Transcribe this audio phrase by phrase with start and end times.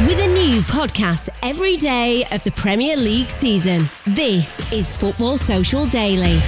[0.00, 5.84] With a new podcast every day of the Premier League season, this is Football Social
[5.84, 6.38] Daily.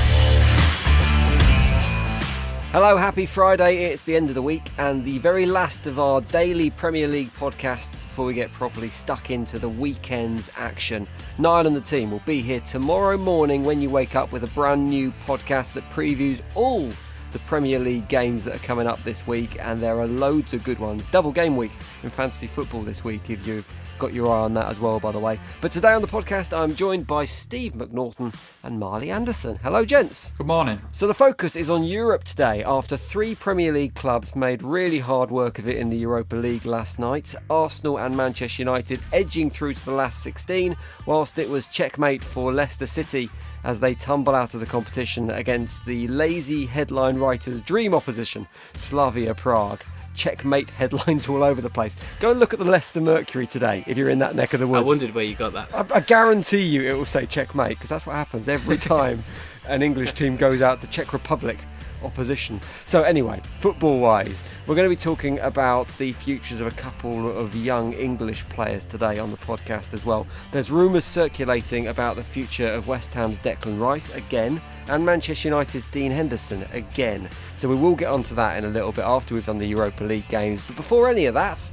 [2.72, 3.84] Hello, happy Friday.
[3.84, 7.30] It's the end of the week and the very last of our daily Premier League
[7.34, 11.06] podcasts before we get properly stuck into the weekend's action.
[11.36, 14.50] Niall and the team will be here tomorrow morning when you wake up with a
[14.54, 16.88] brand new podcast that previews all
[17.32, 20.62] the Premier League games that are coming up this week, and there are loads of
[20.64, 21.02] good ones.
[21.10, 24.68] Double game week in fantasy football this week if you've got your eye on that
[24.68, 25.38] as well, by the way.
[25.60, 29.58] But today on the podcast, I'm joined by Steve McNaughton and Marley Anderson.
[29.62, 30.32] Hello, gents.
[30.38, 30.80] Good morning.
[30.92, 35.30] So the focus is on Europe today after three Premier League clubs made really hard
[35.30, 37.34] work of it in the Europa League last night.
[37.50, 40.76] Arsenal and Manchester United edging through to the last 16,
[41.06, 43.30] whilst it was checkmate for Leicester City
[43.64, 49.34] as they tumble out of the competition against the lazy headline writers' dream opposition, Slavia
[49.34, 49.82] Prague
[50.14, 51.96] checkmate headlines all over the place.
[52.20, 54.66] Go and look at the Leicester Mercury today if you're in that neck of the
[54.66, 54.82] woods.
[54.82, 55.68] I wondered where you got that.
[55.74, 59.22] I, I guarantee you it will say checkmate because that's what happens every time
[59.66, 61.58] an English team goes out to Czech Republic
[62.04, 62.60] opposition.
[62.86, 67.36] So, anyway, football wise, we're going to be talking about the futures of a couple
[67.36, 70.26] of young English players today on the podcast as well.
[70.50, 75.86] There's rumours circulating about the future of West Ham's Declan Rice again and Manchester United's
[75.86, 77.28] Dean Henderson again.
[77.56, 80.04] So, we will get onto that in a little bit after we've done the Europa
[80.04, 80.62] League games.
[80.66, 81.70] But before any of that,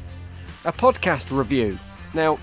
[0.66, 1.80] a podcast review.
[2.14, 2.38] Now,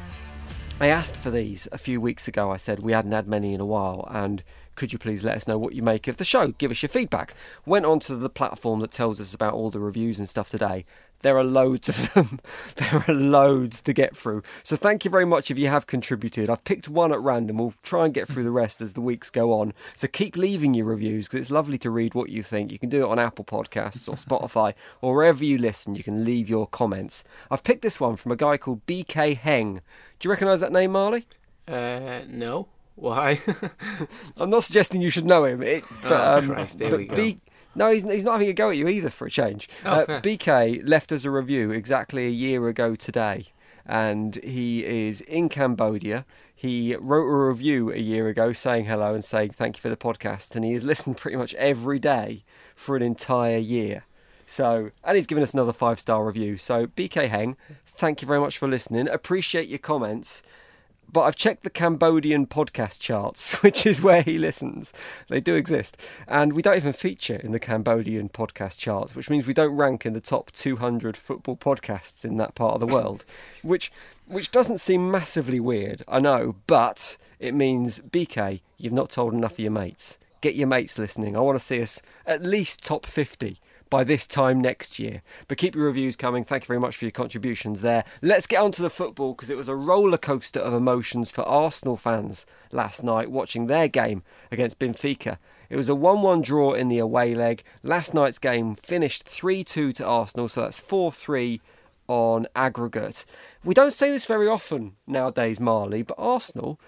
[0.79, 2.51] I asked for these a few weeks ago.
[2.51, 4.43] I said we hadn't had many in a while, and
[4.77, 6.49] could you please let us know what you make of the show?
[6.49, 7.35] Give us your feedback.
[7.65, 10.85] Went onto the platform that tells us about all the reviews and stuff today.
[11.23, 12.41] There are loads of them.
[12.77, 14.43] there are loads to get through.
[14.63, 16.51] So thank you very much if you have contributed.
[16.51, 17.57] I've picked one at random.
[17.57, 19.73] We'll try and get through the rest as the weeks go on.
[19.95, 22.71] So keep leaving your reviews because it's lovely to read what you think.
[22.71, 25.95] You can do it on Apple Podcasts or Spotify or wherever you listen.
[25.95, 27.25] You can leave your comments.
[27.51, 29.81] I've picked this one from a guy called BK Heng.
[30.19, 31.27] Do you recognise that name, Marley?
[31.67, 32.69] Uh, no.
[32.97, 33.41] Why?
[34.37, 35.63] I'm not suggesting you should know him.
[35.63, 37.15] It, but, oh, um, Christ, here but we go.
[37.15, 37.41] B,
[37.75, 39.69] no, he's, he's not having a go at you either for a change.
[39.85, 40.07] Oh, uh.
[40.23, 43.49] BK left us a review exactly a year ago today,
[43.85, 46.25] and he is in Cambodia.
[46.55, 49.97] He wrote a review a year ago saying hello and saying thank you for the
[49.97, 54.05] podcast, and he has listened pretty much every day for an entire year.
[54.47, 56.57] So, and he's given us another five star review.
[56.57, 59.09] So, BK Heng, thank you very much for listening.
[59.09, 60.43] Appreciate your comments.
[61.17, 64.93] But I've checked the Cambodian podcast charts, which is where he listens.
[65.31, 65.97] They do exist.
[66.29, 70.05] And we don't even feature in the Cambodian podcast charts, which means we don't rank
[70.05, 73.25] in the top 200 football podcasts in that part of the world,
[73.63, 73.91] which
[74.27, 79.53] which doesn't seem massively weird, I know, but it means BK, you've not told enough
[79.53, 80.19] of your mates.
[80.43, 81.35] Get your mates listening.
[81.35, 83.59] I want to see us at least top 50
[83.91, 85.23] by this time next year.
[85.49, 86.45] But keep your reviews coming.
[86.45, 88.05] Thank you very much for your contributions there.
[88.23, 91.43] Let's get on to the football because it was a roller coaster of emotions for
[91.43, 95.39] Arsenal fans last night watching their game against Benfica.
[95.69, 97.63] It was a 1 1 draw in the away leg.
[97.83, 101.61] Last night's game finished 3 2 to Arsenal, so that's 4 3
[102.09, 103.25] on aggregate.
[103.65, 106.81] We don't say this very often nowadays, Marley, but Arsenal,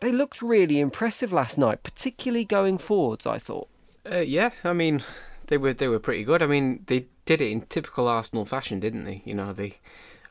[0.00, 3.68] they looked really impressive last night, particularly going forwards, I thought.
[4.10, 5.02] Uh, yeah, I mean,
[5.46, 6.42] they were they were pretty good.
[6.42, 9.22] I mean, they did it in typical Arsenal fashion, didn't they?
[9.24, 9.78] You know, they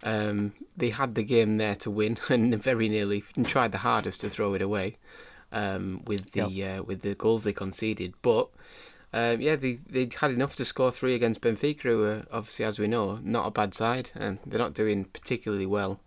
[0.04, 4.30] um, they had the game there to win and very nearly tried the hardest to
[4.30, 4.98] throw it away
[5.52, 6.80] um, with the yep.
[6.80, 8.14] uh, with the goals they conceded.
[8.22, 8.50] But
[9.14, 12.80] um, yeah, they they had enough to score three against Benfica, who are obviously, as
[12.80, 16.00] we know, not a bad side, and they're not doing particularly well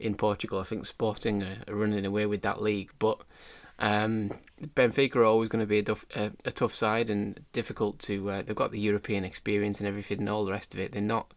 [0.00, 0.58] in Portugal.
[0.58, 3.20] I think Sporting are, are running away with that league, but
[3.78, 4.30] um,
[4.74, 8.30] Benfica are always going to be a, duff, a, tough side and difficult to.
[8.30, 10.92] Uh, they've got the European experience and everything and all the rest of it.
[10.92, 11.32] They're not.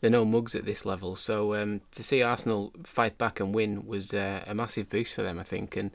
[0.00, 1.16] They're no mugs at this level.
[1.16, 5.22] So um, to see Arsenal fight back and win was uh, a massive boost for
[5.22, 5.76] them, I think.
[5.76, 5.90] And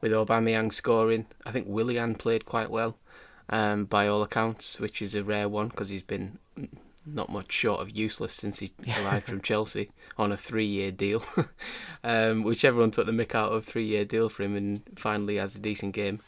[0.00, 2.96] with Aubameyang scoring, I think Willian played quite well,
[3.50, 6.38] um, by all accounts, which is a rare one because he's been
[7.04, 11.22] not much short of useless since he arrived from Chelsea on a three-year deal,
[12.04, 15.56] um, which everyone took the mick out of three-year deal for him, and finally has
[15.56, 16.20] a decent game.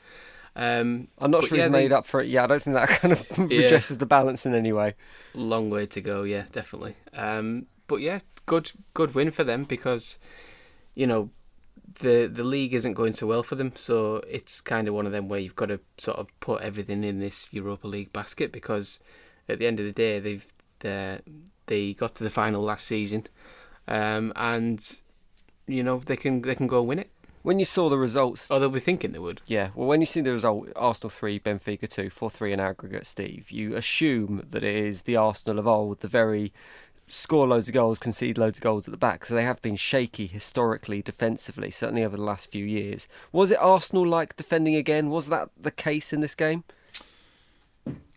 [0.56, 2.28] Um, I'm not sure yeah, he's made they, up for it.
[2.28, 4.94] Yeah, I don't think that kind of yeah, redresses the balance in any way.
[5.34, 6.22] Long way to go.
[6.22, 6.96] Yeah, definitely.
[7.12, 10.18] Um, but yeah, good good win for them because
[10.94, 11.30] you know
[12.00, 13.72] the the league isn't going so well for them.
[13.76, 17.02] So it's kind of one of them where you've got to sort of put everything
[17.04, 19.00] in this Europa League basket because
[19.48, 20.46] at the end of the day they've
[20.84, 21.20] they
[21.66, 23.26] they got to the final last season,
[23.88, 24.81] um, and
[25.66, 27.10] you know they can they can go win it.
[27.42, 29.42] When you saw the results, oh, they'll be thinking they would.
[29.46, 33.06] Yeah, well, when you see the result, Arsenal three, Benfica two, four three in aggregate,
[33.06, 36.52] Steve, you assume that it is the Arsenal of old, the very
[37.06, 39.26] score loads of goals, concede loads of goals at the back.
[39.26, 43.08] So they have been shaky historically defensively, certainly over the last few years.
[43.31, 45.10] Was it Arsenal like defending again?
[45.10, 46.64] Was that the case in this game?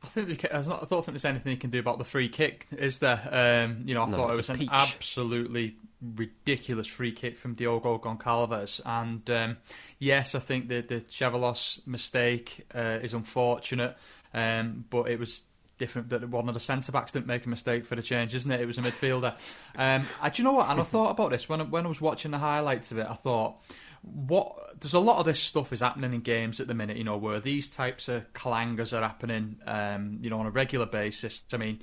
[0.08, 3.00] I think I don't think there's anything you can do about the free kick, is
[3.00, 3.20] there?
[3.30, 4.70] Um, you know, I no, thought it was an peach.
[4.72, 5.76] absolutely
[6.16, 9.58] ridiculous free kick from Diogo Goncalves, and um,
[10.00, 13.98] yes, I think the the Ceballos mistake uh, is unfortunate,
[14.34, 15.44] um, but it was
[15.78, 18.52] different that one of the centre backs didn't make a mistake for the change, isn't
[18.52, 18.62] it?
[18.62, 19.38] It was a midfielder.
[19.76, 20.70] Um, I, do you know what?
[20.70, 23.08] And I thought about this when when I was watching the highlights of it.
[23.10, 23.58] I thought
[24.14, 27.04] what there's a lot of this stuff is happening in games at the minute, you
[27.04, 31.44] know, where these types of clangers are happening, um, you know, on a regular basis.
[31.52, 31.80] I mean,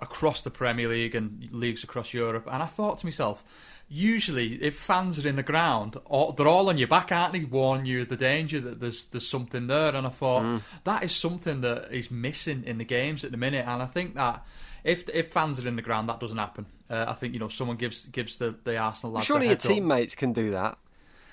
[0.00, 2.46] across the Premier League and leagues across Europe.
[2.50, 3.44] And I thought to myself,
[3.88, 5.98] usually if fans are in the ground,
[6.36, 7.44] they're all on your back, aren't they?
[7.44, 9.94] Warn you of the danger that there's there's something there.
[9.94, 10.62] And I thought mm.
[10.84, 13.66] that is something that is missing in the games at the minute.
[13.66, 14.44] And I think that
[14.84, 16.66] if if fans are in the ground, that doesn't happen.
[16.88, 19.26] Uh, I think you know someone gives gives the the Arsenal lads.
[19.26, 20.18] Surely your teammates up.
[20.18, 20.78] can do that.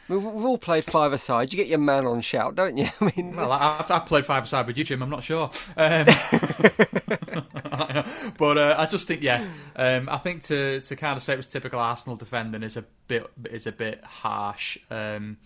[0.09, 1.53] We've, we've all played five aside.
[1.53, 2.89] You get your man on shout, don't you?
[3.01, 5.01] I mean, well, I, have played five aside with you, Jim.
[5.01, 6.05] I'm not sure, um,
[8.37, 9.45] but uh, I just think, yeah,
[9.75, 12.85] um, I think to to kind of say it was typical Arsenal defending is a
[13.07, 14.77] bit is a bit harsh.
[14.89, 15.37] Um,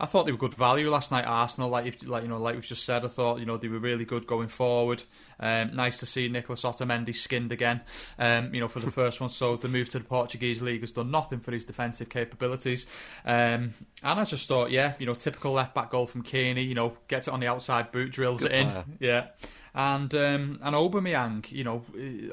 [0.00, 1.26] I thought they were good value last night.
[1.26, 3.78] Arsenal, like like you know, like we've just said, I thought you know they were
[3.78, 5.02] really good going forward.
[5.38, 7.82] Um, nice to see Nicolas Otamendi skinned again.
[8.18, 9.28] Um, you know, for the first one.
[9.28, 12.86] So the move to the Portuguese league has done nothing for his defensive capabilities.
[13.26, 16.66] Um, and I just thought, yeah, you know, typical left back goal from Cainy.
[16.66, 18.70] You know, gets it on the outside boot, drills good it in.
[18.70, 18.84] Player.
[19.00, 19.26] Yeah.
[19.74, 21.84] And um, and Aubameyang, you know,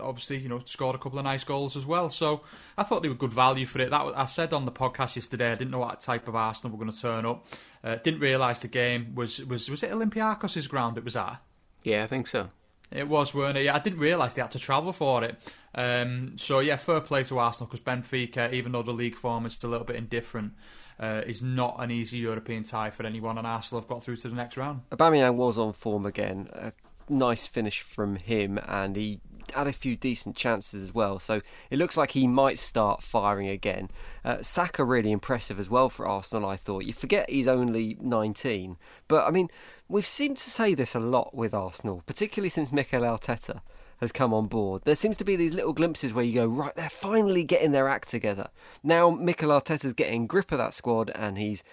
[0.01, 2.09] obviously, you know, scored a couple of nice goals as well.
[2.09, 2.41] So
[2.77, 3.91] I thought they were good value for it.
[3.91, 5.51] That I said on the podcast yesterday.
[5.51, 7.45] I didn't know what type of Arsenal were going to turn up.
[7.83, 11.41] Uh, didn't realise the game was was was it Olympiacos' ground it was at.
[11.83, 12.49] Yeah, I think so.
[12.91, 13.65] It was, weren't it?
[13.65, 15.37] Yeah, I didn't realise they had to travel for it.
[15.75, 19.61] Um, so yeah, fair play to Arsenal because Benfica, even though the league form is
[19.63, 20.53] a little bit indifferent,
[20.99, 24.29] uh, is not an easy European tie for anyone, and Arsenal have got through to
[24.29, 24.81] the next round.
[24.91, 26.49] Aubameyang was on form again.
[26.53, 26.71] A
[27.09, 29.19] nice finish from him, and he
[29.53, 31.19] had a few decent chances as well.
[31.19, 33.89] So it looks like he might start firing again.
[34.23, 36.49] Uh, Saka really impressive as well for Arsenal.
[36.49, 39.49] I thought you forget he's only 19, but I mean
[39.87, 43.61] we've seemed to say this a lot with Arsenal, particularly since Mikel Arteta
[43.99, 44.83] has come on board.
[44.85, 47.87] There seems to be these little glimpses where you go, right, they're finally getting their
[47.87, 48.49] act together.
[48.83, 51.63] Now Mikel Arteta's getting grip of that squad and he's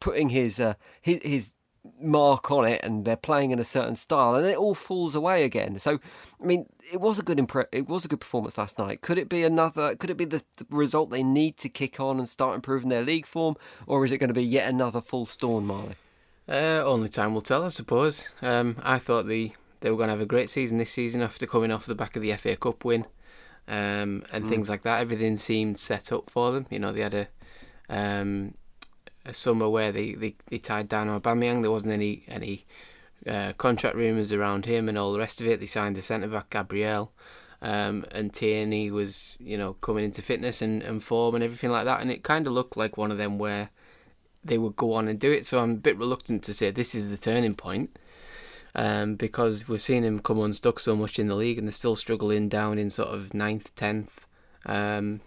[0.00, 1.52] putting his uh, his, his
[2.00, 5.44] mark on it and they're playing in a certain style and it all falls away
[5.44, 5.78] again.
[5.78, 5.98] So
[6.42, 9.00] i mean it was a good impre- it was a good performance last night.
[9.00, 12.18] Could it be another could it be the, the, result they need to kick on
[12.18, 13.56] and start improving their league form
[13.86, 15.96] or is it going to be yet another full storm marley?
[16.48, 18.28] Uh, only time will tell i suppose.
[18.42, 21.46] Um, i thought the they were going to have a great season this season after
[21.46, 23.06] coming off the back of the fa cup win
[23.70, 24.48] um, and mm.
[24.48, 25.00] things like that.
[25.00, 26.66] Everything seemed set up for them.
[26.70, 27.28] You know they had a
[27.88, 28.54] um,
[29.24, 31.62] a summer where they, they, they tied down Aubameyang.
[31.62, 32.64] There wasn't any any
[33.26, 35.60] uh, contract rumours around him and all the rest of it.
[35.60, 37.12] They signed the centre back Gabriel,
[37.62, 41.84] um, and Tierney was you know coming into fitness and, and form and everything like
[41.84, 42.00] that.
[42.00, 43.70] And it kind of looked like one of them where
[44.44, 45.46] they would go on and do it.
[45.46, 47.90] So I'm a bit reluctant to say this is the turning point.
[48.74, 51.96] um, because we've seen him come unstuck so much in the league and they're still
[51.96, 54.26] struggling down in sort of ninth, tenth.
[54.66, 55.20] Um,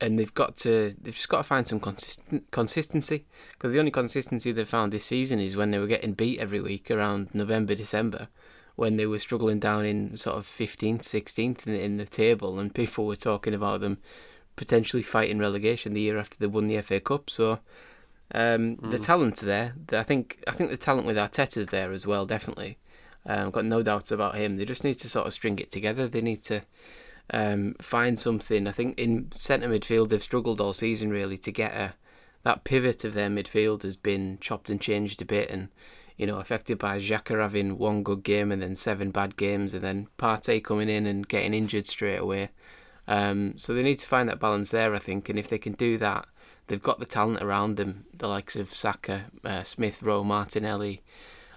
[0.00, 3.26] and they've got to they've just got to find some consistent consistency.
[3.52, 6.60] Because the only consistency they found this season is when they were getting beat every
[6.60, 8.28] week around November December
[8.76, 12.74] when they were struggling down in sort of 15th 16th in, in the table and
[12.74, 13.98] people were talking about them
[14.56, 17.28] potentially fighting relegation the year after they won the FA Cup.
[17.28, 17.58] So
[18.32, 18.90] um, mm.
[18.90, 22.78] the talent's there I think I think the talent with Arteta's there as well definitely.
[23.26, 24.56] Um, I've got no doubts about him.
[24.56, 26.08] They just need to sort of string it together.
[26.08, 26.62] They need to
[27.32, 28.66] um, find something.
[28.66, 31.94] I think in centre midfield they've struggled all season really to get a
[32.42, 35.68] that pivot of their midfield has been chopped and changed a bit, and
[36.16, 39.82] you know affected by Xhaka having one good game and then seven bad games, and
[39.82, 42.50] then Partey coming in and getting injured straight away.
[43.06, 45.72] Um, so they need to find that balance there, I think, and if they can
[45.72, 46.28] do that,
[46.68, 51.02] they've got the talent around them, the likes of Saka, uh, Smith Rowe, Martinelli,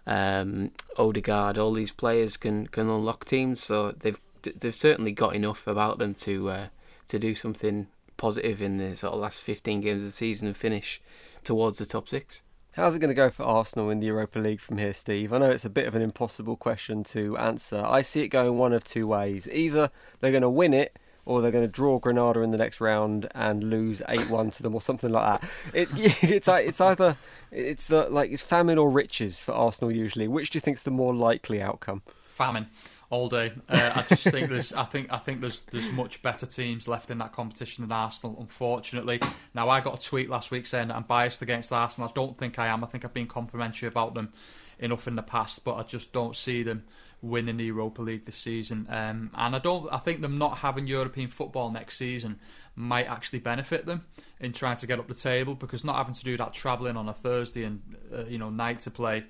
[0.08, 1.58] um, Odegaard.
[1.58, 6.14] All these players can can unlock teams, so they've they've certainly got enough about them
[6.16, 6.68] to uh,
[7.08, 10.56] to do something positive in the sort of last 15 games of the season and
[10.56, 11.02] finish
[11.44, 12.42] towards the top six.
[12.74, 15.32] How's it going to go for Arsenal in the Europa League from here, Steve?
[15.32, 17.84] I know it's a bit of an impossible question to answer.
[17.86, 19.48] I see it going one of two ways.
[19.52, 22.82] Either they're going to win it or they're going to draw Granada in the next
[22.82, 25.50] round and lose eight one to them, or something like that.
[25.74, 25.90] It,
[26.24, 27.16] it's it's either
[27.52, 30.28] it's like it's famine or riches for Arsenal usually.
[30.28, 32.02] Which do you think is the more likely outcome?
[32.26, 32.68] Famine
[33.14, 33.54] all day.
[33.70, 37.12] Uh, I just think there's, I think, I think there's, there's much better teams left
[37.12, 38.36] in that competition than Arsenal.
[38.40, 39.22] Unfortunately,
[39.54, 42.10] now I got a tweet last week saying I'm biased against Arsenal.
[42.10, 42.84] I don't think I am.
[42.84, 44.34] I think I've been complimentary about them
[44.80, 46.86] enough in the past, but I just don't see them
[47.22, 48.88] winning the Europa League this season.
[48.90, 49.88] Um, and I don't.
[49.94, 52.40] I think them not having European football next season
[52.76, 54.06] might actually benefit them
[54.40, 57.08] in trying to get up the table because not having to do that travelling on
[57.08, 59.24] a Thursday and uh, you know night to play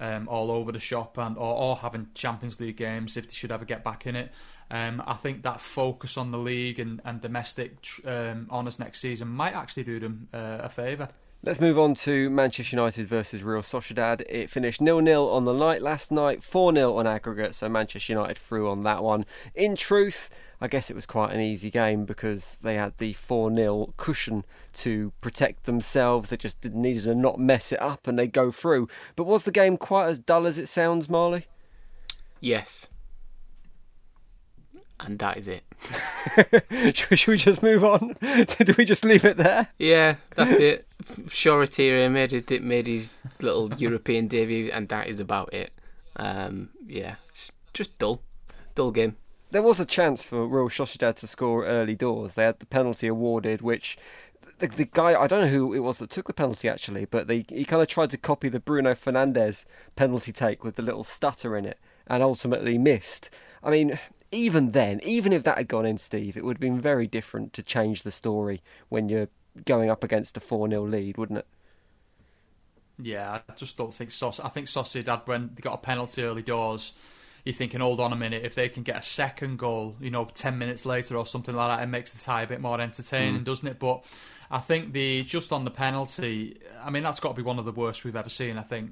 [0.00, 3.52] um, all over the shop and or, or, having Champions League games if they should
[3.52, 4.32] ever get back in it.
[4.70, 9.28] Um, I think that focus on the league and, and domestic um, honours next season
[9.28, 11.08] might actually do them uh, a favour.
[11.44, 14.22] Let's move on to Manchester United versus Real Sociedad.
[14.28, 18.68] It finished nil-nil on the night last night, 4-0 on aggregate, so Manchester United through
[18.68, 19.24] on that one.
[19.54, 20.30] In truth,
[20.60, 24.44] I guess it was quite an easy game because they had the 4 0 cushion
[24.74, 26.30] to protect themselves.
[26.30, 28.88] They just needed to not mess it up and they go through.
[29.14, 31.46] But was the game quite as dull as it sounds, Marley?
[32.40, 32.88] Yes.
[35.00, 35.62] And that is it.
[36.96, 38.16] should, we just move on?
[38.20, 39.68] Did we just leave it there?
[39.78, 40.86] Yeah, that's it.
[41.26, 45.72] Shoretire made his, made his little European debut, and that is about it.
[46.16, 48.22] Um, yeah, it's just dull.
[48.74, 49.16] Dull game
[49.50, 52.34] there was a chance for Real Sociedad to score early doors.
[52.34, 53.96] They had the penalty awarded, which
[54.58, 57.28] the, the guy I don't know who it was that took the penalty actually, but
[57.28, 59.64] they, he kind of tried to copy the Bruno Fernandes
[59.96, 63.30] penalty take with the little stutter in it, and ultimately missed.
[63.62, 63.98] I mean,
[64.30, 67.52] even then, even if that had gone in, Steve, it would have been very different
[67.54, 69.28] to change the story when you're
[69.64, 71.46] going up against a four 0 lead, wouldn't it?
[73.00, 74.40] Yeah, I just don't think Sos.
[74.40, 76.92] I think Sociedad when they got a penalty early doors
[77.48, 80.28] you're thinking, hold on a minute, if they can get a second goal, you know,
[80.34, 83.40] 10 minutes later or something like that, it makes the tie a bit more entertaining,
[83.40, 83.44] mm.
[83.44, 83.78] doesn't it?
[83.78, 84.04] But
[84.50, 87.64] I think the just on the penalty, I mean, that's got to be one of
[87.64, 88.90] the worst we've ever seen, I think,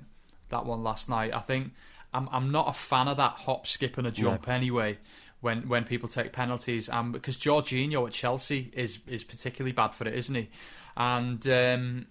[0.49, 1.35] that one last night.
[1.35, 1.73] I think
[2.15, 4.97] I'm, I'm not a fan of that hop, skip, and a jump anyway.
[5.47, 10.05] When, when people take penalties, um, because Jorginho at Chelsea is is particularly bad for
[10.09, 10.49] it, isn't he?
[10.97, 12.07] And um,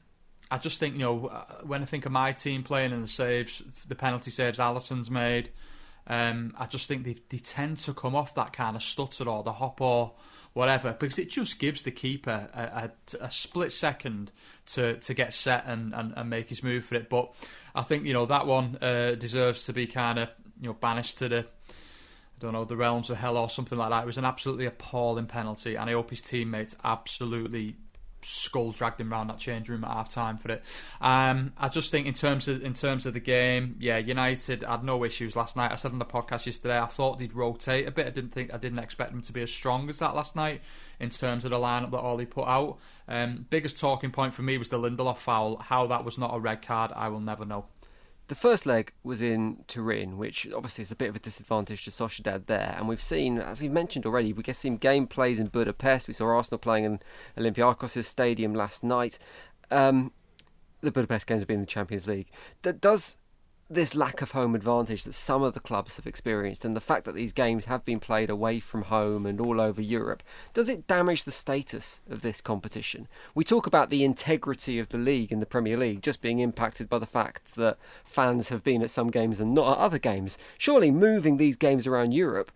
[0.50, 3.10] I just think you know uh, when I think of my team playing and the
[3.10, 5.50] saves, the penalty saves Alisson's made,
[6.08, 9.44] um, I just think they, they tend to come off that kind of stutter or
[9.44, 10.14] the hop or
[10.54, 12.90] whatever because it just gives the keeper a,
[13.20, 14.32] a, a split second
[14.66, 17.10] to, to get set and, and, and, make his move for it.
[17.10, 17.34] But
[17.76, 20.30] I think you know that one uh, deserves to be kind of
[20.62, 21.46] you know banished to the
[22.38, 24.04] I don't know the realms of hell or something like that.
[24.04, 27.78] It was an absolutely appalling penalty, and I hope his teammates absolutely
[28.26, 30.64] skull dragged him around that change room at half time for it.
[31.00, 34.84] Um, I just think in terms of in terms of the game, yeah, United had
[34.84, 35.72] no issues last night.
[35.72, 38.08] I said on the podcast yesterday, I thought they'd rotate a bit.
[38.08, 40.62] I didn't think I didn't expect them to be as strong as that last night
[41.00, 42.78] in terms of the lineup that Ole put out.
[43.08, 45.58] Um, biggest talking point for me was the Lindelof foul.
[45.58, 47.66] How that was not a red card, I will never know.
[48.28, 51.92] The first leg was in Turin, which obviously is a bit of a disadvantage to
[51.92, 52.74] Sociedad there.
[52.78, 56.08] And we've seen, as we've mentioned already, we get some game plays in Budapest.
[56.08, 57.00] We saw Arsenal playing in
[57.38, 59.20] Olympiacos' stadium last night.
[59.70, 60.12] Um,
[60.82, 62.32] the Budapest games have been in the Champions League.
[62.64, 63.18] That does
[63.68, 67.04] this lack of home advantage that some of the clubs have experienced and the fact
[67.06, 70.22] that these games have been played away from home and all over Europe,
[70.54, 73.08] does it damage the status of this competition?
[73.34, 76.88] We talk about the integrity of the league in the Premier League just being impacted
[76.88, 80.38] by the fact that fans have been at some games and not at other games.
[80.60, 82.52] Surely moving these games around Europe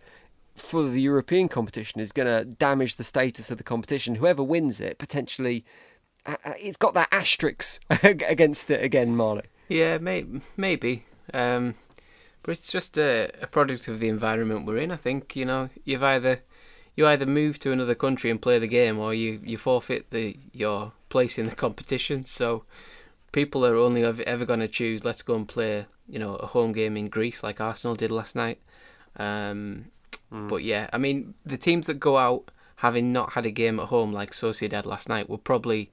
[0.54, 4.16] for the European competition is going to damage the status of the competition.
[4.16, 5.64] Whoever wins it potentially,
[6.24, 9.46] uh, uh, it's got that asterisk against it again, Marley.
[9.70, 11.04] Yeah, may, maybe.
[11.32, 11.76] Um,
[12.42, 14.90] but it's just a, a product of the environment we're in.
[14.90, 16.40] I think you know you've either
[16.96, 20.36] you either move to another country and play the game, or you, you forfeit the
[20.52, 22.24] your place in the competition.
[22.24, 22.64] So
[23.30, 26.72] people are only ever, going to choose let's go and play you know a home
[26.72, 28.58] game in Greece like Arsenal did last night.
[29.16, 29.86] Um,
[30.32, 30.48] mm.
[30.48, 33.86] But yeah, I mean the teams that go out having not had a game at
[33.86, 35.92] home like Sociedad last night will probably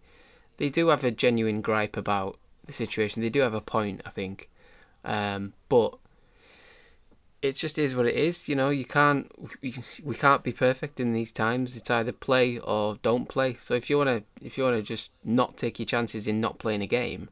[0.57, 3.21] they do have a genuine gripe about the situation.
[3.21, 4.49] They do have a point, I think,
[5.03, 5.97] um, but
[7.41, 8.47] it just is what it is.
[8.49, 9.31] You know, you can't
[10.03, 11.75] we, can't be perfect in these times.
[11.75, 13.55] It's either play or don't play.
[13.55, 16.81] So if you wanna if you wanna just not take your chances in not playing
[16.81, 17.29] a game,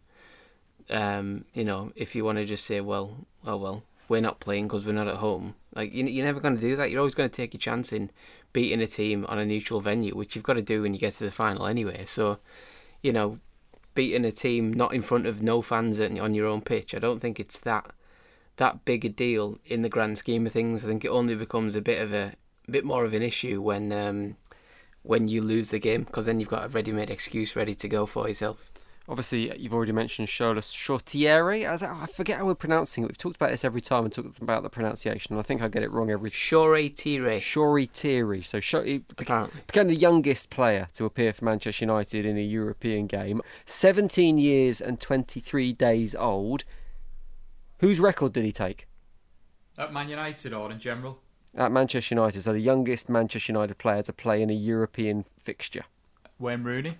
[0.89, 4.67] um, you know, if you want to just say, well, oh well, we're not playing
[4.67, 5.55] because we're not at home.
[5.73, 6.91] Like you, you're never to do that.
[6.91, 8.11] You're always to take your chance in
[8.53, 11.13] beating a team on a neutral venue, which you've got to do when you get
[11.13, 12.05] to the final anyway.
[12.05, 12.37] So,
[13.01, 13.39] you know,
[13.95, 16.93] beating a team not in front of no fans on your own pitch.
[16.93, 17.91] I don't think it's that
[18.57, 20.83] that big a deal in the grand scheme of things.
[20.83, 22.33] I think it only becomes a bit of a,
[22.67, 24.37] a bit more of an issue when um,
[25.01, 28.05] when you lose the game because then you've got a ready-made excuse ready to go
[28.05, 28.71] for yourself.
[29.07, 31.63] Obviously, you've already mentioned Shola Shotieri.
[31.69, 33.07] I forget how we're pronouncing it.
[33.07, 35.37] We've talked about this every time and talked about the pronunciation.
[35.37, 36.31] I think I get it wrong every.
[36.31, 36.35] time.
[36.37, 37.37] Shoretire.
[37.37, 38.43] Shoretire.
[38.43, 43.41] So he became the youngest player to appear for Manchester United in a European game.
[43.67, 46.63] 17 years and 23 days old.
[47.79, 48.87] Whose record did he take?
[49.77, 51.19] At Man United or in general?
[51.55, 52.41] At Manchester United.
[52.41, 55.83] So the youngest Manchester United player to play in a European fixture.
[56.39, 56.97] Wayne Rooney.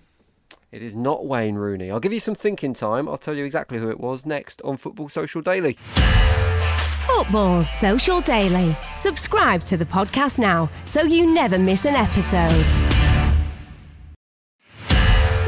[0.72, 1.90] It is not Wayne Rooney.
[1.90, 3.08] I'll give you some thinking time.
[3.08, 5.78] I'll tell you exactly who it was next on Football Social Daily.
[7.06, 8.76] Football Social Daily.
[8.98, 12.64] Subscribe to the podcast now so you never miss an episode.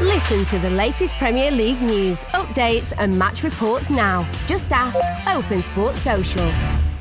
[0.01, 4.29] Listen to the latest Premier League news, updates, and match reports now.
[4.47, 4.97] Just ask
[5.27, 6.51] Open Sports Social.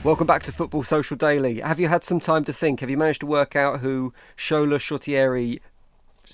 [0.04, 1.60] Welcome back to Football Social Daily.
[1.60, 2.80] Have you had some time to think?
[2.80, 5.60] Have you managed to work out who Shola Shotieri's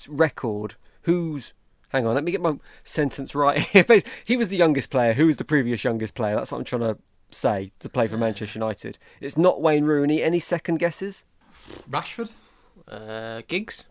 [0.09, 1.53] record, whose
[1.95, 3.59] hang on, let me get my sentence right.
[4.25, 5.13] he was the youngest player.
[5.13, 6.35] Who was the previous youngest player?
[6.35, 6.97] That's what I'm trying to
[7.31, 8.97] say to play for Manchester United.
[9.21, 10.21] It's not Wayne Rooney.
[10.21, 11.23] Any second guesses?
[11.89, 12.31] Rashford?
[12.87, 13.85] Uh, Giggs?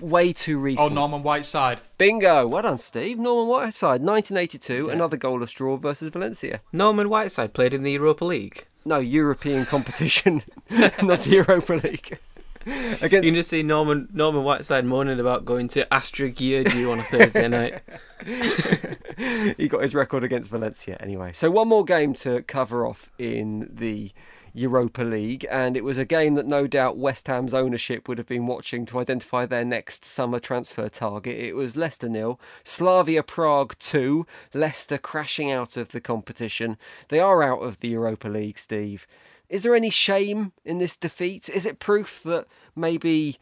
[0.00, 0.92] Way too recent.
[0.92, 1.80] Oh, Norman Whiteside.
[1.98, 2.46] Bingo.
[2.46, 3.18] Well done, Steve.
[3.18, 4.92] Norman Whiteside, 1982, yeah.
[4.92, 6.60] another goalless draw versus Valencia.
[6.72, 8.66] Norman Whiteside played in the Europa League?
[8.84, 12.18] No, European competition, not the Europa League.
[13.00, 13.28] Against...
[13.28, 17.82] You just see Norman Norman Whiteside moaning about going to Giurgiu on a Thursday night.
[19.56, 21.32] he got his record against Valencia anyway.
[21.32, 24.12] So one more game to cover off in the
[24.54, 28.26] Europa League, and it was a game that no doubt West Ham's ownership would have
[28.26, 31.38] been watching to identify their next summer transfer target.
[31.38, 36.76] It was Leicester nil, Slavia Prague two, Leicester crashing out of the competition.
[37.08, 39.06] They are out of the Europa League, Steve.
[39.52, 41.50] Is there any shame in this defeat?
[41.50, 43.36] Is it proof that maybe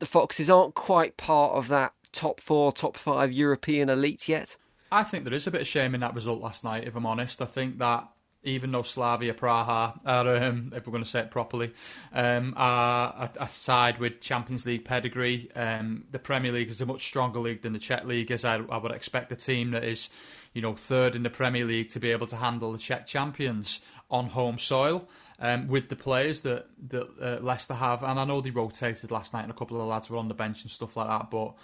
[0.00, 4.56] the Foxes aren't quite part of that top four, top five European elite yet?
[4.90, 7.06] I think there is a bit of shame in that result last night, if I'm
[7.06, 7.40] honest.
[7.40, 8.08] I think that
[8.42, 11.72] even though Slavia Praha are, um, if we're going to say it properly,
[12.12, 16.86] um, are a, a, side with Champions League pedigree, um, the Premier League is a
[16.86, 18.44] much stronger league than the Czech League is.
[18.44, 20.10] I, I, would expect a team that is,
[20.54, 23.78] you know, third in the Premier League to be able to handle the Czech champions
[24.10, 28.02] on home soil um, with the players that that uh, Leicester have.
[28.02, 30.28] And I know they rotated last night, and a couple of the lads were on
[30.28, 31.30] the bench and stuff like that.
[31.30, 31.54] But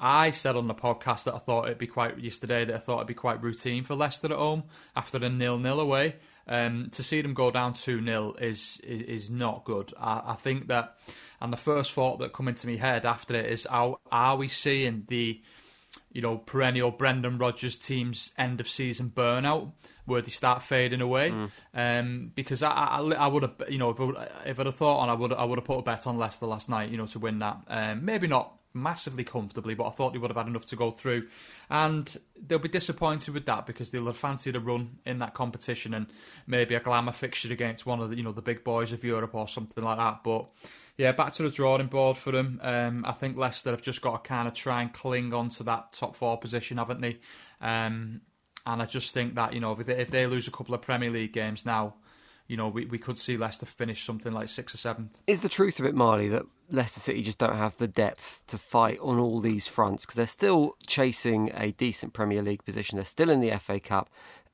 [0.00, 2.96] I said on the podcast that I thought it'd be quite yesterday that I thought
[2.98, 4.64] it'd be quite routine for Leicester at home
[4.94, 6.16] after a nil nil away.
[6.50, 9.92] Um, to see them go down two 0 is, is, is not good.
[9.98, 10.96] I, I think that,
[11.42, 14.48] and the first thought that come into my head after it is, are, are we
[14.48, 15.42] seeing the
[16.10, 19.72] you know perennial Brendan Rodgers team's end of season burnout?
[20.08, 21.30] Where they start fading away.
[21.30, 21.50] Mm.
[21.74, 24.98] Um, because I, I, I would have, you know, if, I, if I'd have thought
[24.98, 27.06] on, I would, I would have put a bet on Leicester last night, you know,
[27.06, 27.58] to win that.
[27.68, 30.90] Um, maybe not massively comfortably, but I thought they would have had enough to go
[30.90, 31.28] through.
[31.70, 32.16] And
[32.46, 36.06] they'll be disappointed with that because they'll have fancied a run in that competition and
[36.46, 39.34] maybe a glamour fixture against one of the, you know, the big boys of Europe
[39.34, 40.22] or something like that.
[40.24, 40.46] But
[40.96, 42.60] yeah, back to the drawing board for them.
[42.62, 45.62] Um, I think Leicester have just got to kind of try and cling on to
[45.64, 47.18] that top four position, haven't they?
[47.60, 48.22] Um,
[48.66, 50.82] and I just think that you know if they, if they lose a couple of
[50.82, 51.94] Premier League games now,
[52.46, 55.20] you know we, we could see Leicester finish something like sixth or seventh.
[55.26, 58.58] Is the truth of it, Marley, that Leicester City just don't have the depth to
[58.58, 62.96] fight on all these fronts because they're still chasing a decent Premier League position.
[62.96, 64.10] They're still in the FA Cup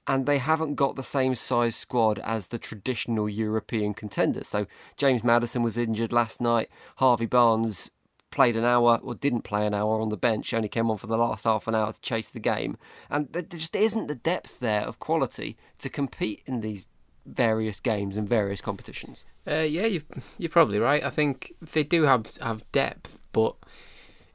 [0.06, 4.48] and they haven't got the same size squad as the traditional European contenders.
[4.48, 6.68] So James Maddison was injured last night.
[6.96, 7.90] Harvey Barnes
[8.34, 11.06] played an hour or didn't play an hour on the bench, only came on for
[11.06, 12.76] the last half an hour to chase the game.
[13.08, 16.88] And there just isn't the depth there of quality to compete in these
[17.24, 19.24] various games and various competitions.
[19.46, 20.02] Uh, yeah, you,
[20.36, 21.02] you're probably right.
[21.02, 23.54] I think they do have, have depth, but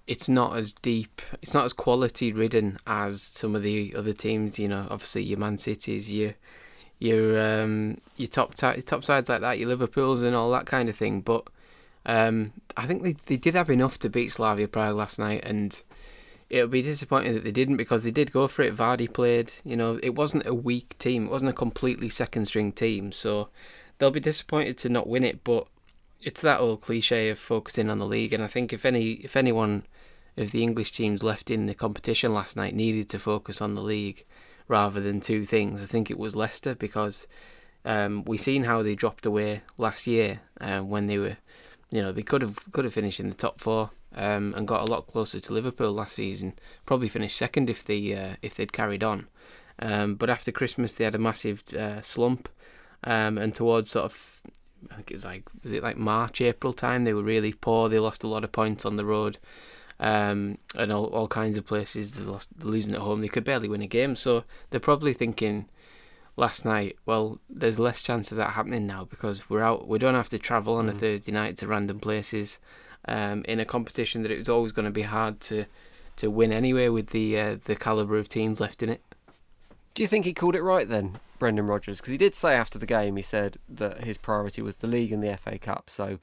[0.08, 4.58] it's not as deep, it's not as quality ridden as some of the other teams.
[4.58, 6.34] You know, obviously your Man Cities, your
[7.00, 10.96] your um, your top top sides like that, your Liverpool's and all that kind of
[10.96, 11.22] thing.
[11.22, 11.48] But
[12.06, 15.82] um, I think they they did have enough to beat Slavia Prague last night, and
[16.50, 18.76] it would be disappointing that they didn't because they did go for it.
[18.76, 22.72] Vardy played, you know, it wasn't a weak team, it wasn't a completely second string
[22.72, 23.50] team, so
[23.98, 25.44] they'll be disappointed to not win it.
[25.44, 25.68] But
[26.22, 29.36] it's that old cliche of focusing on the league, and I think if any if
[29.36, 29.84] anyone
[30.38, 33.82] of the English teams left in the competition last night needed to focus on the
[33.82, 34.26] league
[34.68, 35.84] rather than two things.
[35.84, 37.28] I think it was Leicester because
[37.84, 41.38] um, we seen how they dropped away last year uh, when they were,
[41.92, 44.82] you know, they could have could have finished in the top four um, and got
[44.82, 46.54] a lot closer to Liverpool last season.
[46.86, 49.28] Probably finished second if they uh, if they'd carried on.
[49.82, 52.50] Um, but after Christmas, they had a massive uh, slump,
[53.04, 54.42] um, and towards sort of
[54.92, 57.90] I think it was like was it like March April time they were really poor.
[57.90, 59.38] They lost a lot of points on the road
[60.00, 62.14] um, and all, all kinds of places.
[62.14, 63.22] They lost, losing at home.
[63.22, 64.16] They could barely win a game.
[64.16, 65.68] So they're probably thinking
[66.40, 69.88] last night, well, there's less chance of that happening now because we're out.
[69.88, 70.98] We don't have to travel on a mm.
[70.98, 72.60] Thursday night to random places
[73.06, 75.66] um, in a competition that it was always going to be hard to
[76.16, 79.02] to win anyway with the uh, the caliber of teams left in it.
[79.94, 82.00] Do you think he called it right then, Brendan Rodgers?
[82.00, 85.12] Because he did say after the game, he said that his priority was the league
[85.12, 86.20] and the FA Cup, so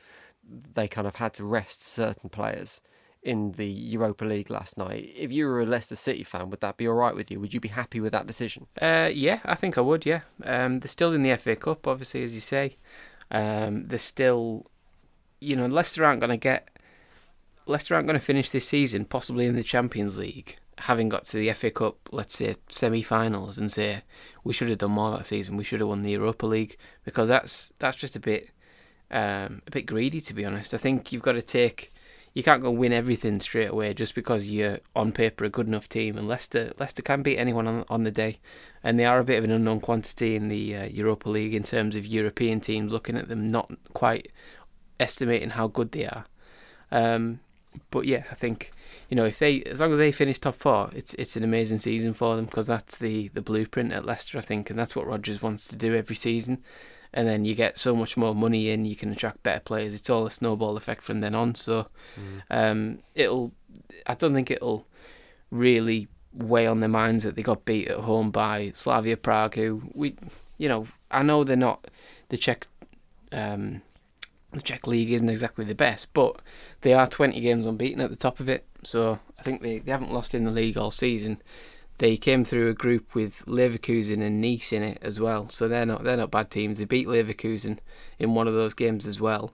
[0.75, 2.81] they kind of had to rest certain players
[3.27, 5.13] in the Europa League last night.
[5.17, 7.41] If you were a Leicester City fan, would that be all right with you?
[7.41, 8.69] Would you be happy with that decision?
[8.81, 10.07] Uh, yeah, I think I would.
[10.07, 12.77] Yeah, um, they're still in the FA Cup, obviously, as you say.
[13.33, 14.67] Um, they're still,
[15.41, 16.69] you know, Leicester aren't going to get.
[17.67, 21.37] Leicester aren't going to finish this season, possibly in the Champions League, having got to
[21.37, 24.03] the FA Cup, let's say semi-finals, and say
[24.45, 25.57] we should have done more that season.
[25.57, 28.51] We should have won the Europa League because that's that's just a bit
[29.11, 30.75] um, a bit greedy, to be honest.
[30.75, 31.93] I think you've got to take
[32.37, 35.89] you can't go win everything straight away just because you're on paper a good enough
[35.89, 36.19] team.
[36.19, 38.41] And Leicester, Leicester can beat anyone on on the day,
[38.85, 41.63] and they are a bit of an unknown quantity in the uh, Europa League in
[41.63, 44.31] terms of European teams looking at them, not quite
[45.01, 46.27] estimating how good they are.
[46.93, 47.41] Um,
[47.91, 48.71] but yeah, I think
[49.09, 51.79] you know if they as long as they finish top four, it's it's an amazing
[51.79, 55.07] season for them because that's the the blueprint at Leicester, I think, and that's what
[55.07, 56.63] Rodgers wants to do every season
[57.17, 59.95] and then you get so much more money in, you can attract better players.
[59.95, 61.55] It's all a snowball effect from then on.
[61.55, 62.43] So mm.
[62.51, 63.53] um, it'll,
[64.07, 64.87] I don't think it'll
[65.51, 69.83] really weigh on their minds that they got beat at home by Slavia Prague, who
[69.95, 70.15] we,
[70.59, 71.89] you know, I know they're not
[72.29, 72.67] the Czech.
[73.33, 73.81] Um,
[74.53, 76.37] the Czech league isn't exactly the best, but
[76.83, 78.67] they are 20 games unbeaten at the top of it.
[78.85, 81.41] So I think they, they haven't lost in the league all season
[81.99, 85.49] they came through a group with Leverkusen and Nice in it as well.
[85.49, 86.79] So they're not they're not bad teams.
[86.79, 87.79] They beat Leverkusen
[88.19, 89.53] in one of those games as well.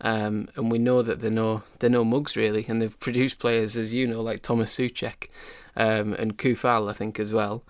[0.00, 3.76] Um, and we know that they're no they're no mugs really, and they've produced players
[3.76, 5.28] as you know like Thomas Soucek
[5.76, 7.64] um, and Coufal I think as well.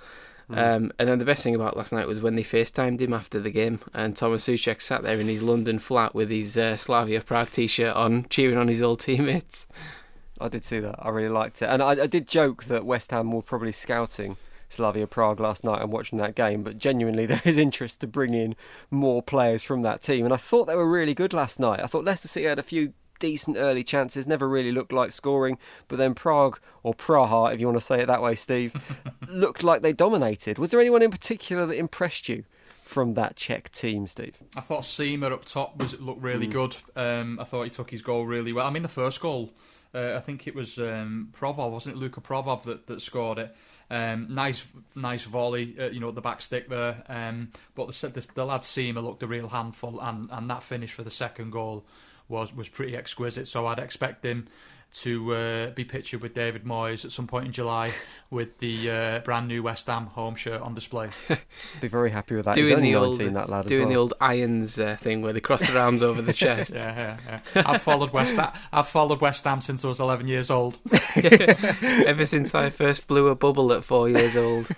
[0.50, 0.58] Mm.
[0.58, 3.40] Um, and then the best thing about last night was when they FaceTimed him after
[3.40, 7.22] the game, and Thomas Soucek sat there in his London flat with his uh, Slavia
[7.22, 9.66] Prague t-shirt on, cheering on his old teammates.
[10.40, 10.96] I did see that.
[10.98, 14.36] I really liked it, and I, I did joke that West Ham were probably scouting
[14.68, 18.34] Slavia Prague last night and watching that game, but genuinely there is interest to bring
[18.34, 18.56] in
[18.90, 20.24] more players from that team.
[20.24, 21.80] And I thought they were really good last night.
[21.82, 25.56] I thought Leicester City had a few decent early chances, never really looked like scoring,
[25.88, 28.74] but then Prague, or Praha, if you want to say it that way, Steve,
[29.28, 30.58] looked like they dominated.
[30.58, 32.44] Was there anyone in particular that impressed you?
[32.82, 34.36] From that Czech team, Steve.
[34.54, 36.52] I thought Sima up top was looked really mm.
[36.52, 36.76] good.
[36.94, 38.66] Um, I thought he took his goal really well.
[38.66, 39.52] I mean, the first goal
[39.94, 41.98] uh, I think it was um, Provov, wasn't it?
[41.98, 43.56] Luka Provov that, that scored it.
[43.90, 47.02] Um, nice, nice volley, uh, you know, the back stick there.
[47.08, 50.92] Um, but the, the, the lad Sima looked a real handful, and, and that finish
[50.92, 51.84] for the second goal
[52.28, 53.46] was was pretty exquisite.
[53.46, 54.48] So I'd expect him
[54.94, 57.92] to uh, be pictured with David Moyes at some point in July
[58.30, 61.10] with the uh, brand new West Ham home shirt on display.
[61.80, 62.54] be very happy with that.
[62.54, 63.88] Doing the 19, old, that lad doing well.
[63.88, 66.74] the old irons uh, thing where they cross their arms over the chest.
[66.74, 67.62] Yeah, yeah, yeah.
[67.66, 68.36] I've followed West.
[68.36, 70.78] Ham, I've followed West Ham since I was 11 years old.
[71.16, 74.68] Ever since I first blew a bubble at four years old.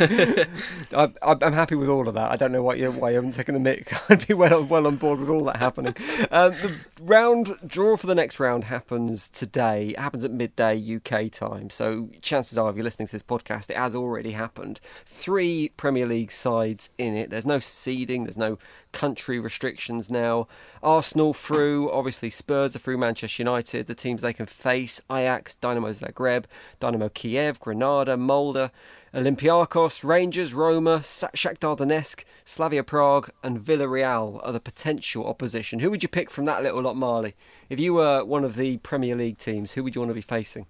[0.00, 2.30] I, am happy with all of that.
[2.30, 3.92] I don't know why you why you haven't taken the mick.
[4.10, 5.94] I'd be well well on board with all that happening.
[6.30, 9.88] Um, the round draw for the next round happens today.
[9.88, 11.70] It happens at midday UK time.
[11.70, 14.80] So chances are, if you're listening to this podcast, it has already happened.
[15.04, 17.30] Three Premier League sides in it.
[17.30, 18.24] There's no seeding.
[18.24, 18.58] There's no
[18.92, 20.48] country restrictions now.
[20.82, 23.86] Arsenal through, obviously Spurs are through Manchester United.
[23.86, 26.44] The teams they can face: Ajax, Dynamo Zagreb,
[26.80, 28.70] Dynamo Kiev, Granada, Molde.
[29.14, 35.80] Olympiacos, Rangers, Roma, Shakhtar Donetsk, Slavia Prague, and Villarreal are the potential opposition.
[35.80, 37.34] Who would you pick from that little lot, Marley?
[37.70, 40.20] If you were one of the Premier League teams, who would you want to be
[40.20, 40.66] facing?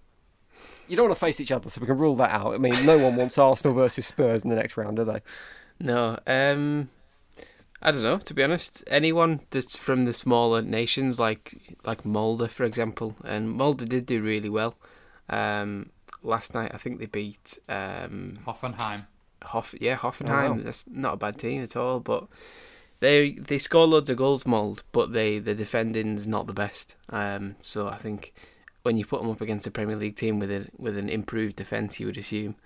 [0.89, 2.55] You don't want to face each other, so we can rule that out.
[2.55, 5.21] I mean, no one wants Arsenal versus Spurs in the next round, do they?
[5.81, 6.19] No.
[6.27, 6.91] Um,
[7.83, 8.19] I don't know.
[8.19, 13.51] To be honest, anyone that's from the smaller nations, like like Molde, for example, and
[13.51, 14.77] Molde did do really well.
[15.29, 15.91] Um,
[16.27, 16.73] last night.
[16.75, 19.07] I think they beat um, Hoffenheim.
[19.43, 20.49] Hoff, yeah, Hoffenheim.
[20.49, 20.61] Oh, wow.
[20.63, 22.27] That's not a bad team at all, but
[23.01, 26.97] they they score loads of goals, Mold, but they the defending's not the best.
[27.11, 28.33] Um, so I think
[28.83, 31.57] when you put them up against a Premier League team with a with an improved
[31.57, 32.57] defence, you would assume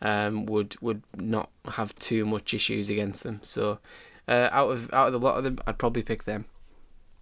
[0.00, 3.40] um, would would not have too much issues against them.
[3.42, 3.78] So
[4.28, 6.44] uh, out of out of the lot of them, I'd probably pick them.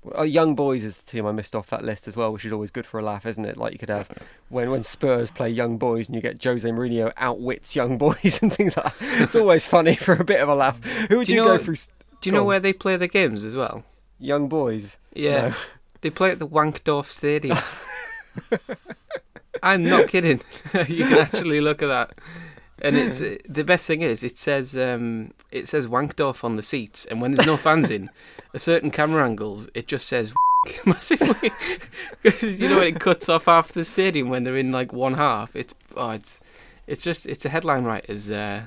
[0.02, 2.52] Well, Young Boys is the team I missed off that list as well, which is
[2.52, 3.58] always good for a laugh, isn't it?
[3.58, 4.08] Like you could have
[4.48, 8.52] when when Spurs play Young Boys and you get Jose Mourinho outwits Young Boys and
[8.52, 9.20] things like that.
[9.20, 10.82] It's always funny for a bit of a laugh.
[11.10, 11.76] Who would do you, you know, go through?
[12.20, 13.84] Do you know where they play the games as well?
[14.18, 14.96] Young Boys.
[15.14, 15.54] Yeah, no.
[16.00, 17.58] they play at the Wankdorf Stadium.
[19.62, 20.40] I'm not kidding.
[20.88, 22.12] you can actually look at that
[22.80, 27.04] and it's the best thing is it says um, it says Wankdorf on the seats,
[27.06, 28.10] and when there's no fans in,
[28.54, 30.32] a certain camera angles, it just says
[30.86, 31.52] massively
[32.22, 35.54] because you know it cuts off half the stadium when they're in like one half.
[35.56, 36.40] It's oh, it's
[36.86, 38.64] it's just it's a headline writer's uh,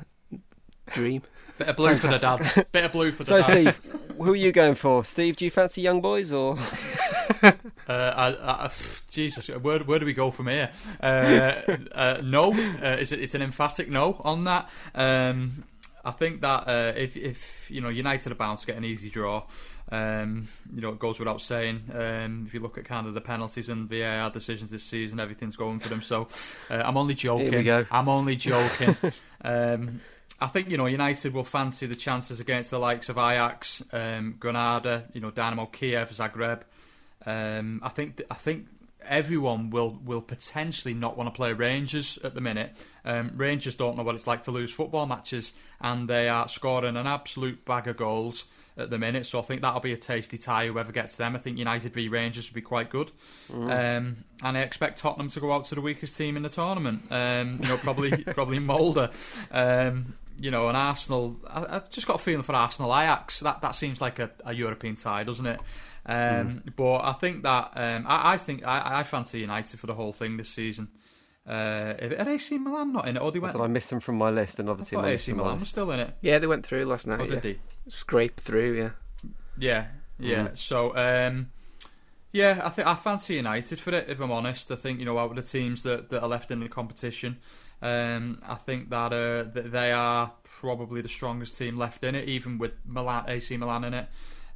[0.87, 1.23] dream.
[1.57, 2.01] Bit of blue Fantastic.
[2.01, 2.69] for the dads.
[2.71, 3.77] Bit of blue for the so, dads.
[3.77, 5.05] Steve, who are you going for?
[5.05, 6.57] Steve, do you fancy young boys or?
[7.43, 7.51] uh,
[7.87, 8.71] I, I,
[9.09, 10.71] Jesus, where, where do we go from here?
[11.01, 11.61] Uh,
[11.93, 14.69] uh, no, uh, it's, it's an emphatic no on that.
[14.95, 15.63] Um,
[16.05, 19.09] I think that uh, if if you know United are bound to get an easy
[19.09, 19.43] draw,
[19.89, 21.83] um, you know it goes without saying.
[21.93, 25.55] Um, if you look at kind of the penalties and VAR decisions this season, everything's
[25.55, 26.01] going for them.
[26.01, 26.27] So
[26.69, 27.85] uh, I'm only joking.
[27.89, 28.97] I'm only joking.
[29.45, 30.01] um,
[30.39, 34.35] I think you know United will fancy the chances against the likes of Ajax, um,
[34.39, 36.61] Granada, you know Dynamo Kiev, Zagreb.
[37.25, 38.67] Um, I think I think
[39.05, 42.71] everyone will will potentially not want to play Rangers at the minute.
[43.05, 46.97] Um, Rangers don't know what it's like to lose football matches, and they are scoring
[46.97, 48.45] an absolute bag of goals
[48.77, 49.25] at the minute.
[49.25, 50.67] So I think that'll be a tasty tie.
[50.67, 53.11] Whoever gets them, I think United v Rangers would be quite good.
[53.51, 53.97] Mm.
[53.97, 57.03] Um, and I expect Tottenham to go out to the weakest team in the tournament.
[57.11, 59.11] Um, you know, probably probably Molde.
[59.51, 61.39] Um, you know, an Arsenal.
[61.47, 63.39] I, have just got a feeling for Arsenal Ajax.
[63.39, 65.59] That that seems like a, a European tie, doesn't it?
[66.05, 66.75] Um, mm.
[66.75, 70.11] But I think that um, I, I, think I, I, fancy United for the whole
[70.11, 70.89] thing this season.
[71.47, 73.21] Uh, are AC Milan not in it?
[73.21, 73.53] Or they went?
[73.53, 74.59] Did I miss them from my list?
[74.59, 75.03] Another team.
[75.03, 76.15] AC Milan was still in it.
[76.21, 77.19] Yeah, they went through last night.
[77.21, 77.53] Oh, did yeah.
[77.87, 78.89] Scrape through, yeah.
[79.57, 79.87] Yeah,
[80.19, 80.47] yeah.
[80.47, 80.57] Mm.
[80.57, 80.95] So.
[80.95, 81.51] Um,
[82.33, 84.09] yeah, I think I fancy United for it.
[84.09, 86.49] If I'm honest, I think you know out of the teams that, that are left
[86.49, 87.37] in the competition,
[87.83, 92.29] um, I think that, uh, that they are probably the strongest team left in it,
[92.29, 94.07] even with Milan, AC Milan in it.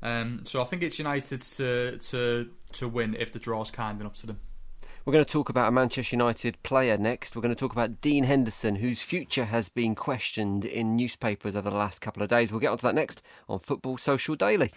[0.02, 4.16] Um, so I think it's United to to to win if the draw's kind enough
[4.18, 4.40] to them.
[5.04, 7.36] We're going to talk about a Manchester United player next.
[7.36, 11.70] We're going to talk about Dean Henderson, whose future has been questioned in newspapers over
[11.70, 12.52] the last couple of days.
[12.52, 14.72] We'll get onto that next on Football Social Daily.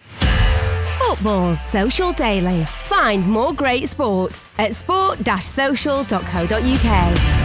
[0.99, 2.65] Football Social Daily.
[2.65, 7.40] Find more great sport at sport-social.co.uk.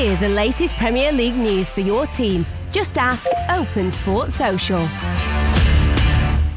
[0.00, 4.88] hear the latest Premier League news for your team, just ask Open Sport Social.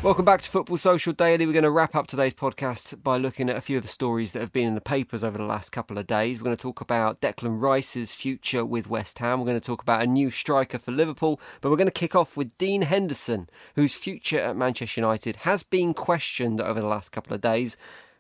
[0.02, 1.46] Welcome back to Football Social Daily.
[1.46, 4.32] We're going to wrap up today's podcast by looking at a few of the stories
[4.32, 6.40] that have been in the papers over the last couple of days.
[6.40, 9.42] We're going to talk about Declan Rice's future with West Ham.
[9.42, 12.16] We're going to talk about a new striker for Liverpool, but we're going to kick
[12.16, 17.12] off with Dean Henderson, whose future at Manchester United has been questioned over the last
[17.12, 17.76] couple of days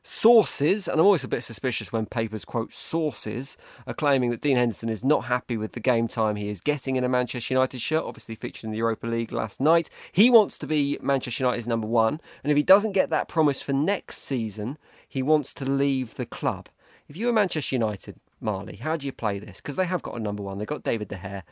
[0.06, 3.56] Sources, and I'm always a bit suspicious when papers quote sources,
[3.88, 6.98] are claiming that Dean Henderson is not happy with the game time he is getting
[6.98, 9.90] in a Manchester United shirt, obviously featured in the Europa League last night.
[10.12, 13.62] He wants to be Manchester United's number one, and if he doesn't get that promise
[13.62, 16.68] for next season, he wants to leave the club.
[17.08, 19.62] If you were Manchester United, Marley, how do you play this?
[19.62, 21.44] Because they have got a number one, they've got David De Gea.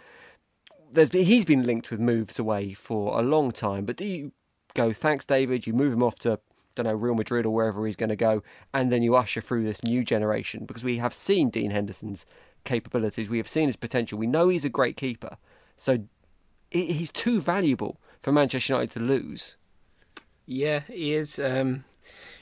[0.92, 4.34] There's he's been linked with moves away for a long time, but do you
[4.74, 6.42] go, thanks, David, you move him off to
[6.76, 9.64] don't know, Real Madrid or wherever he's going to go, and then you usher through
[9.64, 12.26] this new generation because we have seen Dean Henderson's
[12.64, 15.38] capabilities, we have seen his potential, we know he's a great keeper,
[15.76, 16.00] so
[16.70, 19.58] he's too valuable for Manchester United to lose.
[20.46, 21.40] Yeah, he is.
[21.40, 21.86] Um,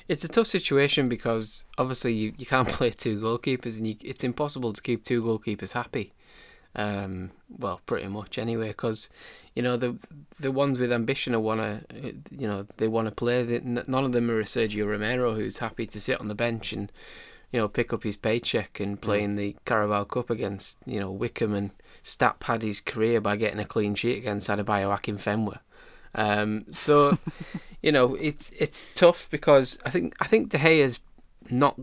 [0.07, 4.23] it's a tough situation because obviously you, you can't play two goalkeepers, and you, it's
[4.23, 6.13] impossible to keep two goalkeepers happy.
[6.75, 9.09] Um, well, pretty much anyway, because
[9.59, 9.97] you know the
[10.39, 11.81] the ones with ambition are wanna
[12.31, 13.59] you know they want to play.
[13.61, 16.89] None of them are a Sergio Romero who's happy to sit on the bench and
[17.51, 19.23] you know pick up his paycheck and play mm.
[19.25, 21.71] in the Carabao Cup against you know Wycombe and
[22.03, 25.59] stat pad his career by getting a clean sheet against Adebayo Akinfenwa.
[26.15, 27.17] Um, so
[27.81, 31.01] you know it's it's tough because I think I think De Gea's
[31.49, 31.77] not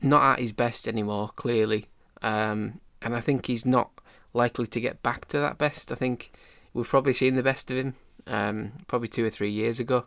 [0.00, 1.30] not at his best anymore.
[1.34, 1.86] Clearly,
[2.22, 3.90] um, and I think he's not
[4.32, 5.90] likely to get back to that best.
[5.90, 6.30] I think
[6.78, 7.96] we've probably seen the best of him
[8.28, 10.06] um, probably two or three years ago.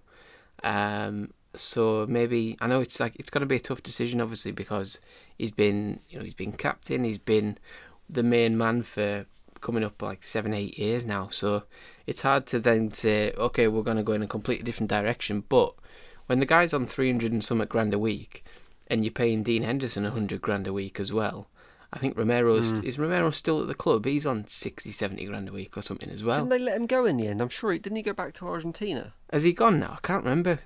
[0.64, 4.54] Um, so maybe I know it's like it's going to be a tough decision, obviously,
[4.54, 5.02] because
[5.38, 7.58] he's been you know he's been captain, he's been
[8.10, 9.26] the main man for
[9.60, 11.28] coming up like seven eight years now.
[11.30, 11.64] So
[12.08, 15.44] it's hard to then say okay we're going to go in a completely different direction.
[15.50, 15.74] But
[16.28, 18.46] when the guy's on three hundred and something grand a week,
[18.88, 21.50] and you're paying Dean Henderson hundred grand a week as well,
[21.94, 22.84] I think Romero's mm.
[22.86, 24.06] is Romero still at the club.
[24.06, 26.38] He's on 60, 70 grand a week or something as well.
[26.38, 27.42] Didn't they let him go in the end?
[27.42, 27.72] I'm sure.
[27.74, 29.14] He, didn't he go back to Argentina?
[29.32, 29.96] Has he gone now?
[29.98, 30.60] I can't remember.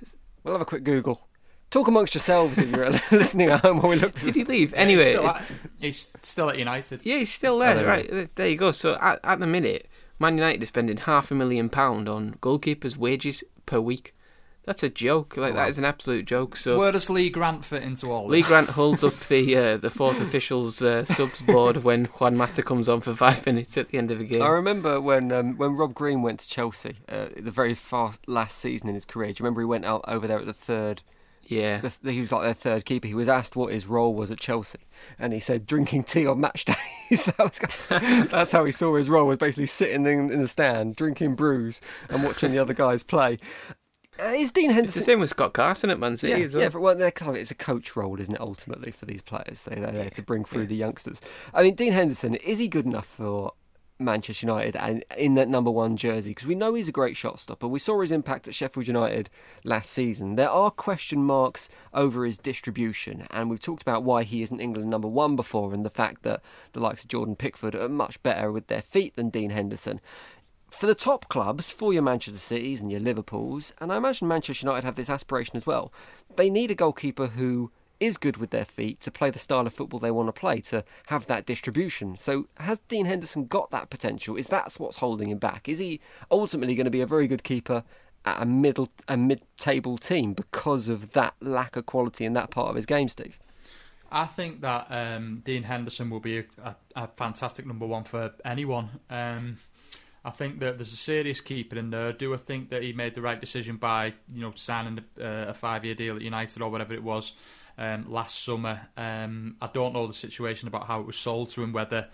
[0.43, 1.27] We'll have a quick Google.
[1.71, 4.19] Talk amongst yourselves if you're listening at home while we look.
[4.19, 4.71] Did he leave?
[4.71, 5.43] Yeah, anyway, he's still, at,
[5.79, 7.01] he's still, at, United.
[7.03, 7.79] Yeah, he's still there.
[7.79, 8.71] Oh, right, there you go.
[8.71, 9.87] So at, at the minute,
[10.19, 14.14] Man United is spending half a million pound on goalkeepers' wages per week.
[14.65, 15.37] That's a joke.
[15.37, 16.55] Like that is an absolute joke.
[16.57, 18.27] So where does Lee Grant fit into all?
[18.27, 18.31] This?
[18.33, 22.63] Lee Grant holds up the uh, the fourth officials uh, subs board when Juan Mata
[22.63, 24.41] comes on for five minutes at the end of a game.
[24.41, 28.57] I remember when um, when Rob Green went to Chelsea, uh, the very fast last
[28.57, 29.33] season in his career.
[29.33, 31.03] Do you remember he went out over there at the third?
[31.47, 33.07] Yeah, the, he was like their third keeper.
[33.07, 34.79] He was asked what his role was at Chelsea,
[35.19, 36.65] and he said drinking tea on match
[37.09, 37.25] days.
[37.37, 40.95] that was, that's how he saw his role was basically sitting in, in the stand,
[40.95, 43.37] drinking brews, and watching the other guys play.
[44.19, 44.85] Uh, is Dean Henderson?
[44.85, 46.63] It's the same with Scott Carson at Man City yeah, as well.
[46.63, 48.41] Yeah, but well, kind of, it's a coach role, isn't it?
[48.41, 50.67] Ultimately, for these players, they, they're there to bring through yeah.
[50.67, 51.21] the youngsters.
[51.53, 53.53] I mean, Dean Henderson is he good enough for
[53.97, 56.31] Manchester United and in that number one jersey?
[56.31, 57.67] Because we know he's a great shot stopper.
[57.67, 59.29] We saw his impact at Sheffield United
[59.63, 60.35] last season.
[60.35, 64.89] There are question marks over his distribution, and we've talked about why he isn't England
[64.89, 66.41] number one before, and the fact that
[66.73, 69.99] the likes of Jordan Pickford are much better with their feet than Dean Henderson
[70.75, 74.65] for the top clubs, for your Manchester Cities and your Liverpools, and I imagine Manchester
[74.65, 75.93] United have this aspiration as well,
[76.35, 79.73] they need a goalkeeper who is good with their feet to play the style of
[79.73, 82.17] football they want to play, to have that distribution.
[82.17, 84.35] So, has Dean Henderson got that potential?
[84.35, 85.69] Is that what's holding him back?
[85.69, 87.85] Is he ultimately going to be a very good keeper
[88.25, 92.69] at a middle a mid-table team because of that lack of quality in that part
[92.69, 93.39] of his game, Steve?
[94.11, 98.33] I think that um, Dean Henderson will be a, a, a, fantastic number one for
[98.43, 98.89] anyone.
[99.09, 99.57] Um,
[100.25, 102.11] I think that there's a serious keeper in there.
[102.11, 105.53] Do I think that he made the right decision by you know signing a, a
[105.53, 107.33] five year deal at United or whatever it was
[107.77, 108.87] um, last summer?
[108.97, 112.07] Um, I don't know the situation about how it was sold to him, whether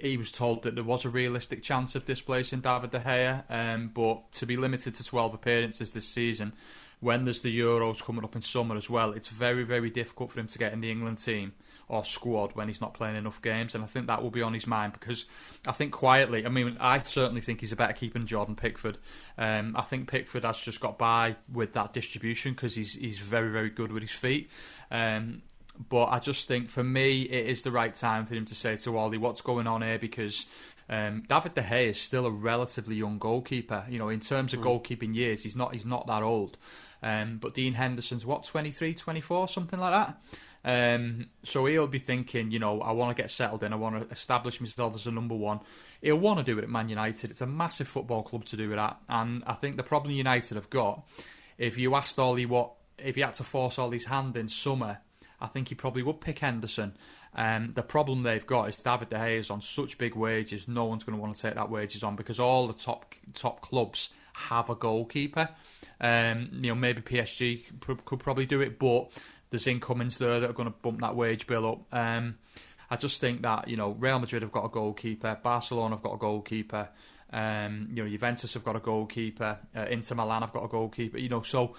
[0.00, 3.90] he was told that there was a realistic chance of displacing David De Gea, um,
[3.94, 6.52] but to be limited to 12 appearances this season,
[7.00, 10.40] when there's the Euros coming up in summer as well, it's very, very difficult for
[10.40, 11.52] him to get in the England team
[11.88, 13.74] or squad when he's not playing enough games.
[13.74, 15.26] And I think that will be on his mind because
[15.66, 18.98] I think quietly, I mean, I certainly think he's a better keeper than Jordan Pickford.
[19.38, 23.50] Um, I think Pickford has just got by with that distribution because he's he's very
[23.50, 24.50] very good with his feet.
[24.90, 25.42] Um,
[25.88, 28.76] but I just think for me, it is the right time for him to say
[28.76, 30.46] to Ole, "What's going on here?" Because
[30.88, 33.84] um, David De Gea is still a relatively young goalkeeper.
[33.88, 34.64] You know, in terms of mm.
[34.64, 36.56] goalkeeping years, he's not he's not that old.
[37.02, 40.18] Um, but Dean Henderson's what 23, 24, something like that.
[40.66, 43.72] Um, so he'll be thinking, you know, I want to get settled in.
[43.72, 45.60] I want to establish myself as a number one.
[46.02, 47.30] He'll want to do it at Man United.
[47.30, 50.56] It's a massive football club to do it at, and I think the problem United
[50.56, 51.06] have got,
[51.56, 54.98] if you asked Ole what, if he had to force Ole's hand in summer,
[55.40, 56.96] I think he probably would pick Henderson.
[57.36, 60.66] Um, the problem they've got is David De Gea is on such big wages.
[60.66, 63.60] No one's going to want to take that wages on because all the top top
[63.60, 65.50] clubs have a goalkeeper.
[66.00, 67.64] Um, you know, maybe PSG
[68.04, 69.10] could probably do it, but
[69.56, 71.94] there's incomings there that are going to bump that wage bill up.
[71.94, 72.36] Um,
[72.90, 76.14] I just think that you know Real Madrid have got a goalkeeper, Barcelona have got
[76.14, 76.88] a goalkeeper.
[77.32, 79.58] Um, you know, Juventus have got a goalkeeper.
[79.74, 81.18] Uh, Inter Milan have got a goalkeeper.
[81.18, 81.74] You know, so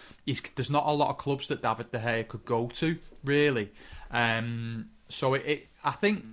[0.55, 3.71] there's not a lot of clubs that David De Gea could go to, really.
[4.11, 6.25] Um, so it, it, I think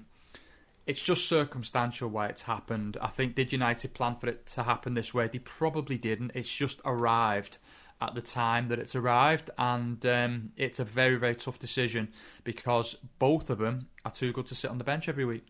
[0.86, 2.97] it's just circumstantial why it's happened.
[3.01, 5.28] I think did United plan for it to happen this way?
[5.28, 6.32] They probably didn't.
[6.34, 7.59] It's just arrived
[8.01, 12.09] at the time that it's arrived, and um, it's a very very tough decision
[12.42, 15.47] because both of them are too good to sit on the bench every week.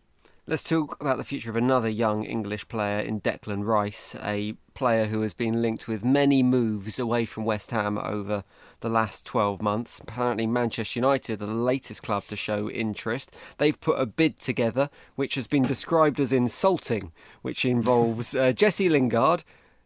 [0.47, 5.07] Let's talk about the future of another young English player in Declan Rice, a player
[5.07, 8.43] who has been linked with many moves away from West Ham over
[8.81, 9.99] the last 12 months.
[9.99, 13.35] Apparently, Manchester United are the latest club to show interest.
[13.57, 18.87] They've put a bid together which has been described as insulting, which involves uh, Jesse
[18.87, 19.43] Lingard,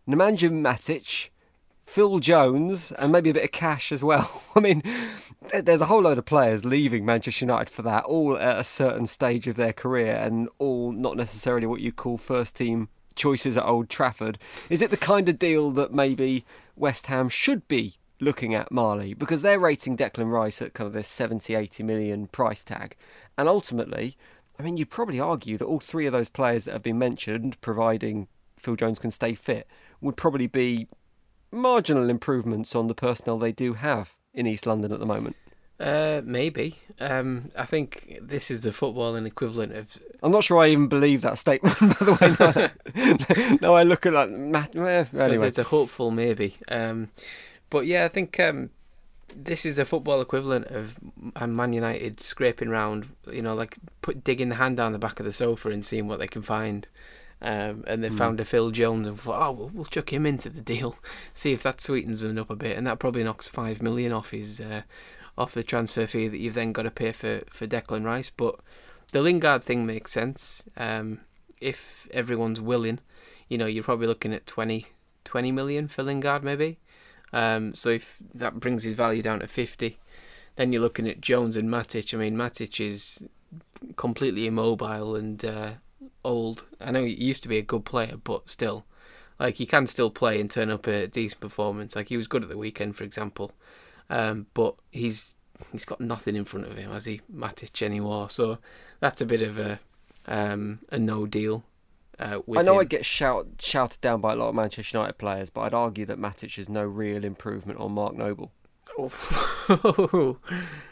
[0.10, 1.30] Nemanja Matic,
[1.90, 4.44] Phil Jones, and maybe a bit of cash as well.
[4.56, 4.84] I mean,
[5.52, 9.08] there's a whole load of players leaving Manchester United for that, all at a certain
[9.08, 13.66] stage of their career, and all not necessarily what you call first team choices at
[13.66, 14.38] Old Trafford.
[14.70, 19.16] Is it the kind of deal that maybe West Ham should be looking at Marley?
[19.16, 22.96] Because they're rating Declan Rice at kind of this 70, 80 million price tag.
[23.36, 24.16] And ultimately,
[24.60, 27.60] I mean, you'd probably argue that all three of those players that have been mentioned,
[27.62, 28.28] providing
[28.58, 29.68] Phil Jones can stay fit,
[30.02, 30.88] would probably be
[31.52, 35.36] marginal improvements on the personnel they do have in East London at the moment?
[35.80, 36.76] Uh, maybe.
[37.00, 39.97] Um, I think this is the footballing equivalent of.
[40.22, 41.80] I'm not sure I even believe that statement.
[41.80, 44.30] By the way, no, I look at that.
[44.76, 46.58] Well, anyway, it's a hopeful maybe.
[46.68, 47.12] Um,
[47.70, 48.72] but yeah, I think um,
[49.34, 51.00] this is a football equivalent of
[51.39, 53.08] Man United scraping round.
[53.32, 56.10] You know, like put digging the hand down the back of the sofa and seeing
[56.10, 56.89] what they can find.
[57.42, 58.18] Um, and they mm.
[58.18, 60.98] found a Phil Jones and thought, oh, we'll, we'll, chuck him into the deal,
[61.34, 64.32] see if that sweetens him up a bit, and that probably knocks five million off
[64.32, 64.82] his uh,
[65.38, 68.30] off the transfer fee that you've then got to pay for for Declan Rice.
[68.30, 68.60] But
[69.12, 70.64] the Lingard thing makes sense.
[70.76, 71.22] Um,
[71.62, 73.00] if everyone's willing,
[73.48, 74.86] you know, you're probably looking at 20,
[75.24, 76.80] 20 million for Lingard, maybe.
[77.34, 79.98] Um, so if that brings his value down to 50,
[80.56, 82.14] then you're looking at Jones and Matic.
[82.14, 83.24] I mean, Matic is
[83.96, 85.72] completely immobile and uh,
[86.24, 86.65] old.
[86.80, 88.86] I know he used to be a good player, but still,
[89.39, 91.95] like he can still play and turn up a decent performance.
[91.95, 93.51] Like he was good at the weekend, for example,
[94.09, 95.36] um, but he's
[95.72, 98.30] he's got nothing in front of him, has he, Matic anymore?
[98.30, 98.57] So
[98.99, 99.80] that's a bit of a
[100.28, 101.63] um, a no deal.
[102.20, 102.80] Uh, I know him.
[102.82, 106.05] I get shout, shouted down by a lot of Manchester United players, but I'd argue
[106.05, 108.51] that Matic is no real improvement on Mark Noble.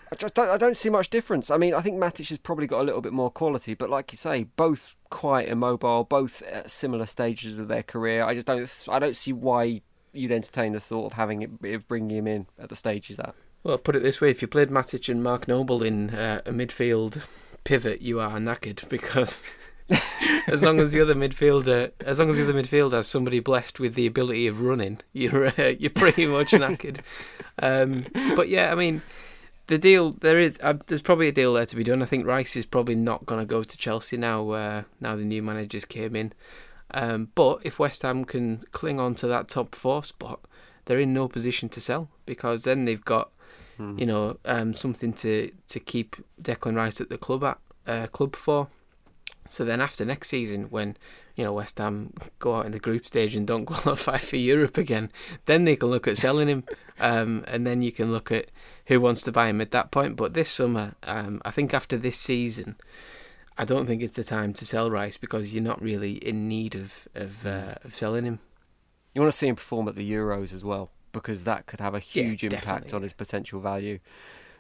[0.09, 1.51] I just don't, I don't see much difference.
[1.51, 4.13] I mean, I think Matic has probably got a little bit more quality, but like
[4.13, 8.23] you say, both quite immobile, both at similar stages of their career.
[8.23, 9.81] I just don't, I don't see why
[10.13, 13.19] you'd entertain the thought of having it, of bringing him in at the stage he's
[13.19, 13.35] at.
[13.63, 16.51] Well, put it this way: if you played Matic and Mark Noble in uh, a
[16.51, 17.21] midfield
[17.63, 19.53] pivot, you are knackered because.
[20.47, 23.79] as long as the other midfielder, as long as the other midfielder has somebody blessed
[23.79, 26.99] with the ability of running, you're uh, you're pretty much knackered.
[27.59, 28.05] Um,
[28.35, 29.01] but yeah, I mean,
[29.67, 32.01] the deal there is uh, there's probably a deal there to be done.
[32.01, 34.49] I think Rice is probably not going to go to Chelsea now.
[34.49, 36.33] Uh, now the new managers came in,
[36.91, 40.39] um, but if West Ham can cling on to that top four spot,
[40.85, 43.31] they're in no position to sell because then they've got
[43.77, 43.97] hmm.
[43.99, 48.35] you know um, something to to keep Declan Rice at the club at uh, club
[48.35, 48.69] for.
[49.47, 50.97] So then after next season, when
[51.35, 54.77] you know West Ham go out in the group stage and don't qualify for Europe
[54.77, 55.11] again,
[55.45, 56.63] then they can look at selling him,
[56.99, 58.47] um, and then you can look at
[58.87, 60.15] who wants to buy him at that point.
[60.15, 62.77] But this summer, um, I think after this season,
[63.57, 66.75] I don't think it's the time to sell Rice because you're not really in need
[66.75, 68.39] of of, uh, of selling him.
[69.13, 71.95] You want to see him perform at the Euros as well because that could have
[71.95, 73.99] a huge yeah, impact on his potential value.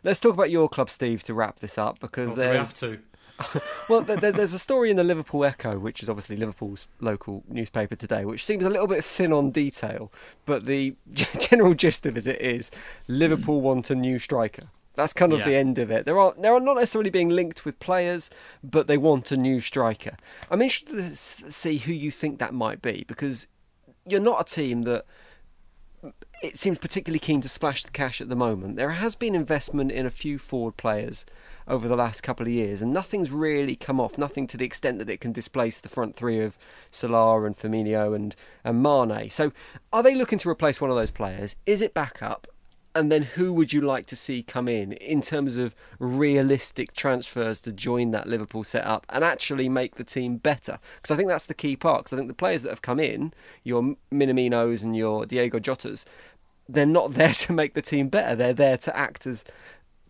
[0.03, 2.57] Let's talk about your club, Steve, to wrap this up because well, there's.
[2.57, 2.99] have to.
[3.89, 7.95] well, there's, there's a story in the Liverpool Echo, which is obviously Liverpool's local newspaper
[7.95, 10.11] today, which seems a little bit thin on detail,
[10.45, 10.95] but the
[11.39, 12.71] general gist of it is
[13.07, 14.69] Liverpool want a new striker.
[14.95, 15.45] That's kind of yeah.
[15.45, 16.05] the end of it.
[16.05, 18.31] There are they are not necessarily being linked with players,
[18.63, 20.17] but they want a new striker.
[20.49, 23.45] I'm interested to see who you think that might be because
[24.07, 25.05] you're not a team that
[26.41, 28.75] it seems particularly keen to splash the cash at the moment.
[28.75, 31.25] There has been investment in a few forward players
[31.67, 34.17] over the last couple of years, and nothing's really come off.
[34.17, 36.57] Nothing to the extent that it can displace the front three of
[36.91, 39.29] Salah and Firmino and, and Mane.
[39.29, 39.51] So,
[39.91, 41.55] are they looking to replace one of those players?
[41.65, 42.47] Is it backup?
[42.95, 47.61] And then, who would you like to see come in in terms of realistic transfers
[47.61, 50.79] to join that Liverpool setup and actually make the team better?
[50.95, 52.05] Because I think that's the key part.
[52.05, 53.33] Because I think the players that have come in,
[53.63, 56.05] your Minaminos and your Diego Jotas,
[56.67, 58.35] they're not there to make the team better.
[58.35, 59.45] They're there to act as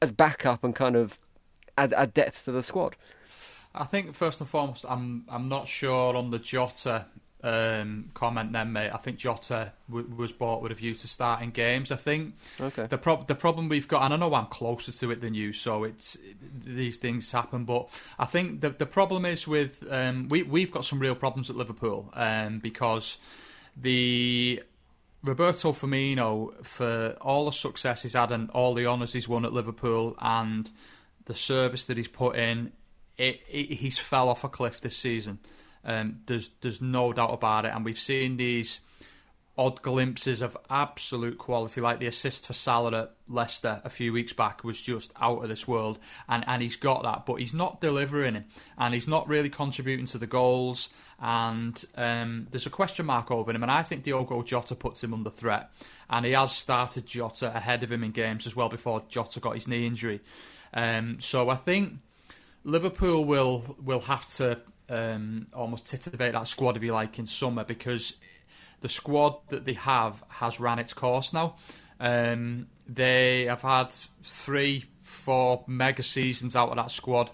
[0.01, 1.19] as backup and kind of
[1.77, 2.95] add, add depth to the squad?
[3.73, 7.05] I think first and foremost, I'm I'm not sure on the Jota
[7.47, 8.91] um, comment then, mate.
[8.93, 11.91] I think Jota w- was bought with a view to starting games.
[11.91, 12.87] I think okay.
[12.87, 15.53] the pro- the problem we've got, and I know I'm closer to it than you,
[15.53, 16.17] so it's
[16.65, 17.63] these things happen.
[17.63, 17.87] But
[18.19, 21.55] I think the the problem is with um, we we've got some real problems at
[21.55, 23.17] Liverpool um, because
[23.77, 24.61] the
[25.23, 29.53] Roberto Firmino for all the success he's had and all the honours he's won at
[29.53, 30.69] Liverpool and
[31.25, 32.73] the service that he's put in,
[33.17, 35.39] it, it, he's fell off a cliff this season.
[35.87, 38.81] Um, there's there's no doubt about it, and we've seen these
[39.57, 44.31] odd glimpses of absolute quality, like the assist for Salah at Leicester a few weeks
[44.31, 47.81] back was just out of this world, and and he's got that, but he's not
[47.81, 48.43] delivering it,
[48.77, 53.51] and he's not really contributing to the goals, and um, there's a question mark over
[53.51, 55.71] him, and I think Diogo Jota puts him under threat,
[56.09, 59.55] and he has started Jota ahead of him in games as well before Jota got
[59.55, 60.19] his knee injury,
[60.73, 61.93] um, so I think
[62.63, 64.59] Liverpool will will have to
[64.89, 68.15] um, almost titivate that squad, if you like, in summer because
[68.81, 71.55] the squad that they have has ran its course now.
[71.99, 73.91] Um, they have had
[74.23, 77.31] three, four mega seasons out of that squad.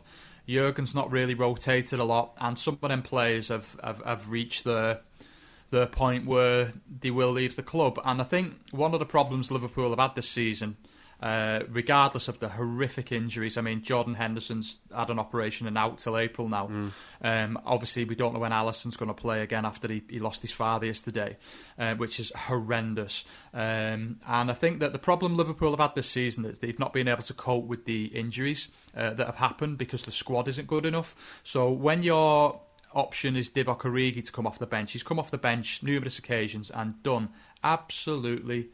[0.48, 4.64] Jurgen's not really rotated a lot, and some of them players have, have, have reached
[4.64, 5.00] the
[5.70, 8.00] the point where they will leave the club.
[8.06, 10.78] And I think one of the problems Liverpool have had this season
[11.24, 13.58] uh, regardless of the horrific injuries.
[13.58, 16.68] I mean, Jordan Henderson's had an operation and out till April now.
[16.68, 16.92] Mm.
[17.22, 20.42] Um, obviously, we don't know when Alisson's going to play again after he, he lost
[20.42, 21.38] his father yesterday,
[21.80, 23.24] uh, which is horrendous.
[23.54, 26.92] Um, and I think that the problem Liverpool have had this season is they've not
[26.92, 30.68] been able to cope with the injuries uh, that have happened because the squad isn't
[30.68, 31.40] good enough.
[31.42, 32.60] So when your
[32.94, 36.20] option is Divock Origi to come off the bench, he's come off the bench numerous
[36.20, 37.30] occasions and done
[37.64, 38.72] absolutely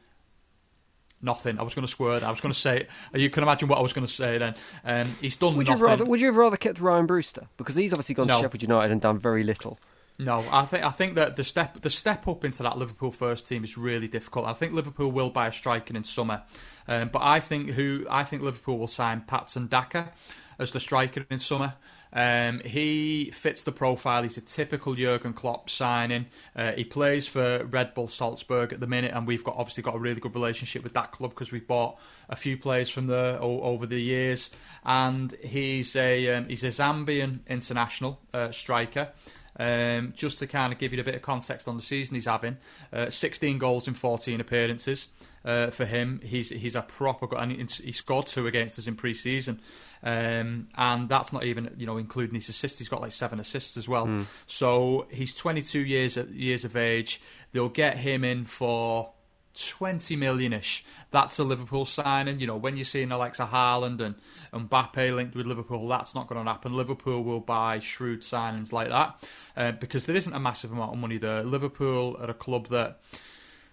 [1.21, 1.59] nothing.
[1.59, 2.19] I was going to swear.
[2.19, 2.27] That.
[2.27, 2.87] I was going to say.
[3.13, 4.55] You can imagine what I was going to say then.
[4.83, 5.79] Um, he's done would nothing.
[5.79, 8.37] You rather, would you have rather kept Ryan Brewster because he's obviously gone no.
[8.37, 9.79] to Sheffield United and done very little.
[10.21, 13.47] No, I think I think that the step the step up into that Liverpool first
[13.47, 14.45] team is really difficult.
[14.45, 16.43] I think Liverpool will buy a striker in summer,
[16.89, 20.11] um, but I think who I think Liverpool will sign Patson Daka
[20.59, 21.75] as the striker in summer.
[22.11, 24.23] Um, he fits the profile.
[24.23, 26.25] He's a typical Jurgen Klopp signing.
[26.55, 29.95] Uh, he plays for Red Bull Salzburg at the minute, and we've got obviously got
[29.95, 31.99] a really good relationship with that club because we've bought
[32.29, 34.49] a few players from there o- over the years.
[34.83, 39.11] And he's a um, he's a Zambian international uh, striker.
[39.59, 42.27] Um, just to kind of give you a bit of context on the season he's
[42.27, 42.55] having,
[42.93, 45.09] uh, 16 goals in 14 appearances
[45.43, 46.21] uh, for him.
[46.23, 49.59] He's he's a proper and he scored two against us in pre-season.
[50.01, 52.79] Um, and that's not even you know including his assists.
[52.79, 54.07] He's got like seven assists as well.
[54.07, 54.25] Mm.
[54.47, 57.21] So he's 22 years years of age.
[57.51, 59.11] They'll get him in for
[59.59, 60.85] 20 million-ish.
[61.11, 62.39] That's a Liverpool signing.
[62.39, 64.15] You know, when you're seeing Alexa Haaland and,
[64.53, 66.73] and Mbappe linked with Liverpool, that's not going to happen.
[66.73, 69.27] Liverpool will buy shrewd signings like that
[69.57, 71.43] uh, because there isn't a massive amount of money there.
[71.43, 73.01] Liverpool are a club that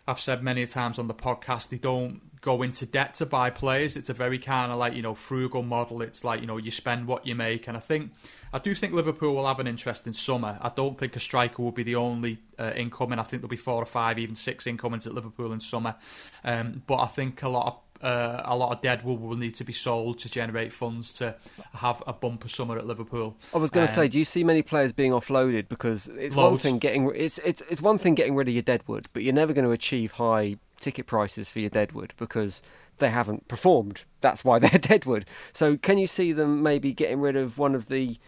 [0.08, 3.96] I've said many times on the podcast, they don't go into debt to buy players.
[3.96, 6.00] It's a very kind of like, you know, frugal model.
[6.00, 7.66] It's like, you know, you spend what you make.
[7.66, 8.12] And I think,
[8.52, 10.56] I do think Liverpool will have an interesting summer.
[10.62, 13.18] I don't think a striker will be the only uh, incoming.
[13.18, 15.96] I think there'll be four or five, even six incomings at Liverpool in summer.
[16.44, 19.64] Um, but I think a lot of uh, a lot of deadwood will need to
[19.64, 21.34] be sold to generate funds to
[21.72, 23.34] have a bumper summer at Liverpool.
[23.54, 25.70] I was going to um, say, do you see many players being offloaded?
[25.70, 26.50] Because it's loads.
[26.52, 29.34] one thing getting it's it's it's one thing getting rid of your deadwood, but you're
[29.34, 32.62] never going to achieve high ticket prices for your deadwood because
[32.98, 34.04] they haven't performed.
[34.20, 35.26] That's why they're deadwood.
[35.52, 38.18] So can you see them maybe getting rid of one of the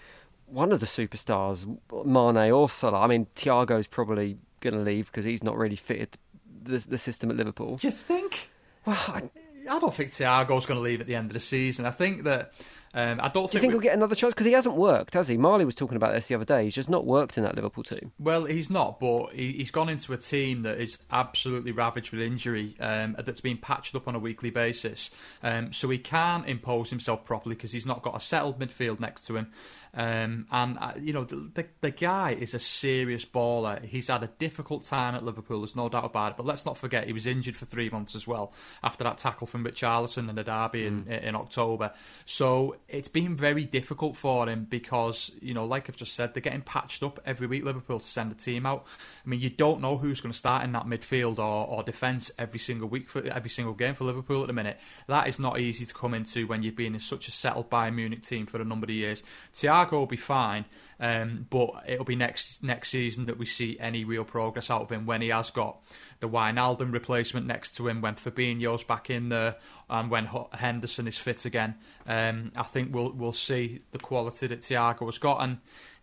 [0.46, 1.66] one of the superstars,
[2.04, 3.00] Mane or Salah?
[3.00, 6.16] I mean, Thiago's probably going to leave because he's not really fitted
[6.62, 7.76] the the system at Liverpool.
[7.76, 8.50] Do you think?
[8.84, 9.30] Well, I,
[9.68, 11.86] I don't think Thiago's going to leave at the end of the season.
[11.86, 12.52] I think that
[12.94, 13.50] um, I don't.
[13.50, 14.34] Do you think, he'll get another chance?
[14.34, 15.36] Because he hasn't worked, has he?
[15.36, 16.64] Marley was talking about this the other day.
[16.64, 18.12] He's just not worked in that Liverpool team.
[18.18, 22.22] Well, he's not, but he, has gone into a team that is absolutely ravaged with
[22.22, 25.10] injury, um, that's been patched up on a weekly basis.
[25.42, 29.26] Um, so he can't impose himself properly because he's not got a settled midfield next
[29.26, 29.52] to him.
[29.98, 33.84] Um, and uh, you know the, the, the guy is a serious baller.
[33.84, 35.58] He's had a difficult time at Liverpool.
[35.58, 36.36] There's no doubt about it.
[36.36, 38.52] But let's not forget he was injured for three months as well
[38.84, 41.20] after that tackle from Richarlison in the derby in, mm.
[41.20, 41.92] in October.
[42.24, 46.42] So it's been very difficult for him because you know, like I've just said, they're
[46.42, 47.64] getting patched up every week.
[47.64, 48.86] Liverpool to send a team out.
[49.26, 52.30] I mean, you don't know who's going to start in that midfield or, or defence
[52.38, 54.78] every single week for every single game for Liverpool at the minute.
[55.08, 57.96] That is not easy to come into when you've been in such a settled Bayern
[57.96, 59.24] Munich team for a number of years.
[59.52, 60.64] Thiago will be fine.
[61.00, 64.90] Um, but it'll be next next season that we see any real progress out of
[64.90, 65.78] him when he has got
[66.18, 69.56] the Wijnaldum replacement next to him when Fabinho's back in there
[69.88, 71.76] and when Henderson is fit again.
[72.04, 75.40] Um, I think we'll we'll see the quality that Thiago has got.
[75.40, 75.58] And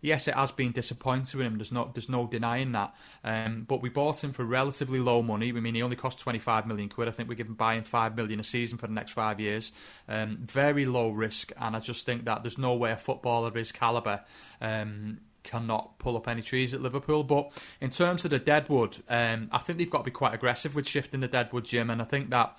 [0.06, 1.58] yes, it has been disappointing with him.
[1.58, 2.94] There's no there's no denying that.
[3.24, 5.48] Um, but we bought him for relatively low money.
[5.48, 7.08] I mean, he only cost 25 million quid.
[7.08, 9.72] I think we're giving buying five million a season for the next five years.
[10.08, 13.54] Um, very low risk, and I just think that there's no way a footballer of
[13.54, 14.22] his caliber.
[14.60, 17.22] Um, cannot pull up any trees at Liverpool.
[17.22, 20.74] But in terms of the Deadwood, um, I think they've got to be quite aggressive
[20.74, 22.58] with shifting the Deadwood gym, and I think that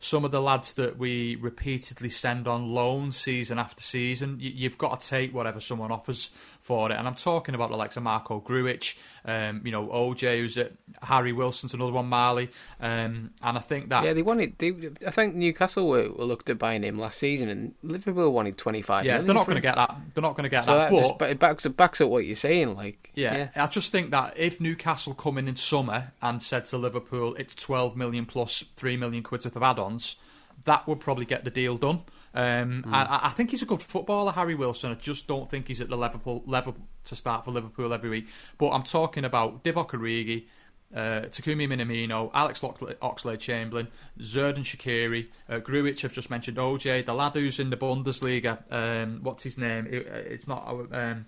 [0.00, 4.78] some of the lads that we repeatedly send on loan season after season, you, have
[4.78, 6.30] got to take whatever someone offers
[6.68, 6.94] for it.
[6.98, 8.94] And I'm talking about the likes of Marko Grujic,
[9.24, 12.50] um, you know, OJ, who's at Harry Wilson's another one, Marley.
[12.78, 14.04] Um, and I think that.
[14.04, 14.58] Yeah, they wanted.
[14.58, 18.58] They, I think Newcastle were, were, looked at buying him last season, and Liverpool wanted
[18.58, 19.96] 25 Yeah, they're not going to get that.
[20.12, 20.90] They're not going to get so that.
[20.90, 22.76] that but it backs, it backs up what you're saying.
[22.76, 26.66] Like, yeah, yeah, I just think that if Newcastle come in in summer and said
[26.66, 30.16] to Liverpool, it's 12 million plus 3 million quid worth of add ons,
[30.64, 32.02] that would probably get the deal done.
[32.38, 32.92] Um, mm.
[32.92, 34.92] I, I, think he's a good footballer, Harry Wilson.
[34.92, 36.76] I just don't think he's at the level level
[37.06, 38.28] to start for Liverpool every week.
[38.58, 40.46] But I'm talking about Divock Origi,
[40.94, 43.88] uh, Takumi Minamino, Alex Oxlade Chamberlain,
[44.20, 48.62] Xherdan Shaqiri, uh, Grujic, I've just mentioned OJ, the lad who's in the Bundesliga.
[48.70, 49.88] Um, what's his name?
[49.90, 50.68] It, it's not.
[50.92, 51.26] Um,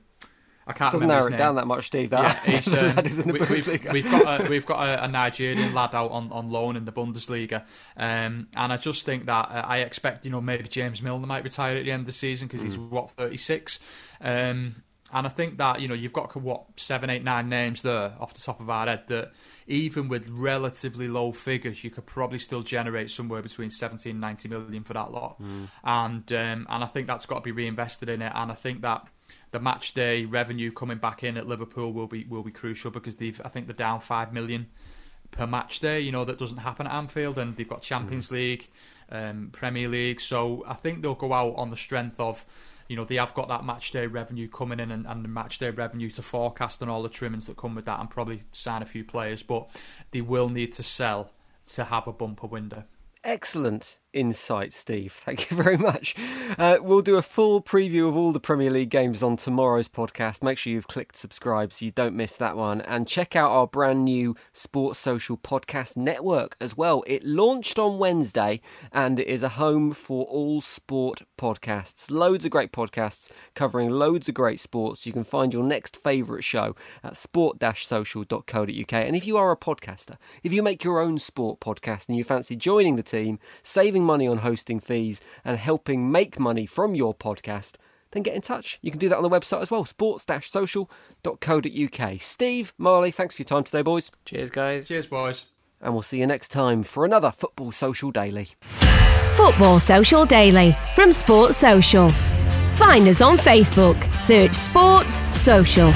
[0.70, 2.10] I can't Doesn't narrow it down that much, Steve.
[2.10, 2.40] That.
[2.46, 6.30] Yeah, um, we, have we've got a, we've got a, a, Nigerian lad out on,
[6.30, 7.64] on loan in the Bundesliga,
[7.96, 11.42] um, and I just think that uh, I expect you know maybe James Milner might
[11.42, 12.66] retire at the end of the season because mm.
[12.66, 13.80] he's what thirty six.
[14.20, 18.14] Um, and I think that you know you've got what seven, eight, nine names there
[18.20, 19.32] off the top of our head that
[19.66, 24.48] even with relatively low figures, you could probably still generate somewhere between 17 and 90
[24.48, 25.40] million for that lot.
[25.42, 25.68] Mm.
[25.82, 28.32] And um, and I think that's got to be reinvested in it.
[28.34, 29.06] And I think that
[29.50, 33.16] the match day revenue coming back in at Liverpool will be will be crucial because
[33.16, 34.66] they've I think they're down five million
[35.30, 36.00] per match day.
[36.00, 38.32] You know that doesn't happen at Anfield, and they've got Champions mm.
[38.32, 38.68] League,
[39.10, 40.20] um, Premier League.
[40.20, 42.44] So I think they'll go out on the strength of.
[42.88, 45.60] You know they have got that match day revenue coming in, and, and the match
[45.60, 48.82] day revenue to forecast and all the trimmings that come with that, and probably sign
[48.82, 49.44] a few players.
[49.44, 49.70] But
[50.10, 51.30] they will need to sell
[51.74, 52.82] to have a bumper window.
[53.22, 55.12] Excellent insight, Steve.
[55.24, 56.14] Thank you very much.
[56.58, 60.42] Uh, we'll do a full preview of all the Premier League games on tomorrow's podcast.
[60.42, 62.80] Make sure you've clicked subscribe so you don't miss that one.
[62.80, 67.04] And check out our brand new Sports Social Podcast Network as well.
[67.06, 68.60] It launched on Wednesday
[68.92, 72.10] and it is a home for all sport podcasts.
[72.10, 75.06] Loads of great podcasts covering loads of great sports.
[75.06, 78.92] You can find your next favourite show at sport-social.co.uk.
[78.92, 82.24] And if you are a podcaster, if you make your own sport podcast and you
[82.24, 86.94] fancy joining the team, saving saving money on hosting fees and helping make money from
[86.94, 87.74] your podcast,
[88.12, 88.78] then get in touch.
[88.82, 92.20] You can do that on the website as well, sports-social.co.uk.
[92.20, 94.10] Steve, Marley, thanks for your time today, boys.
[94.24, 94.88] Cheers, guys.
[94.88, 95.44] Cheers, boys.
[95.80, 98.48] And we'll see you next time for another Football Social Daily.
[99.34, 102.10] Football Social Daily from Sports Social.
[102.74, 103.98] Find us on Facebook.
[104.18, 105.92] Search Sport Social.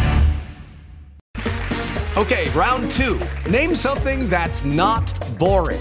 [2.17, 3.19] Okay, round two.
[3.51, 5.81] Name something that's not boring.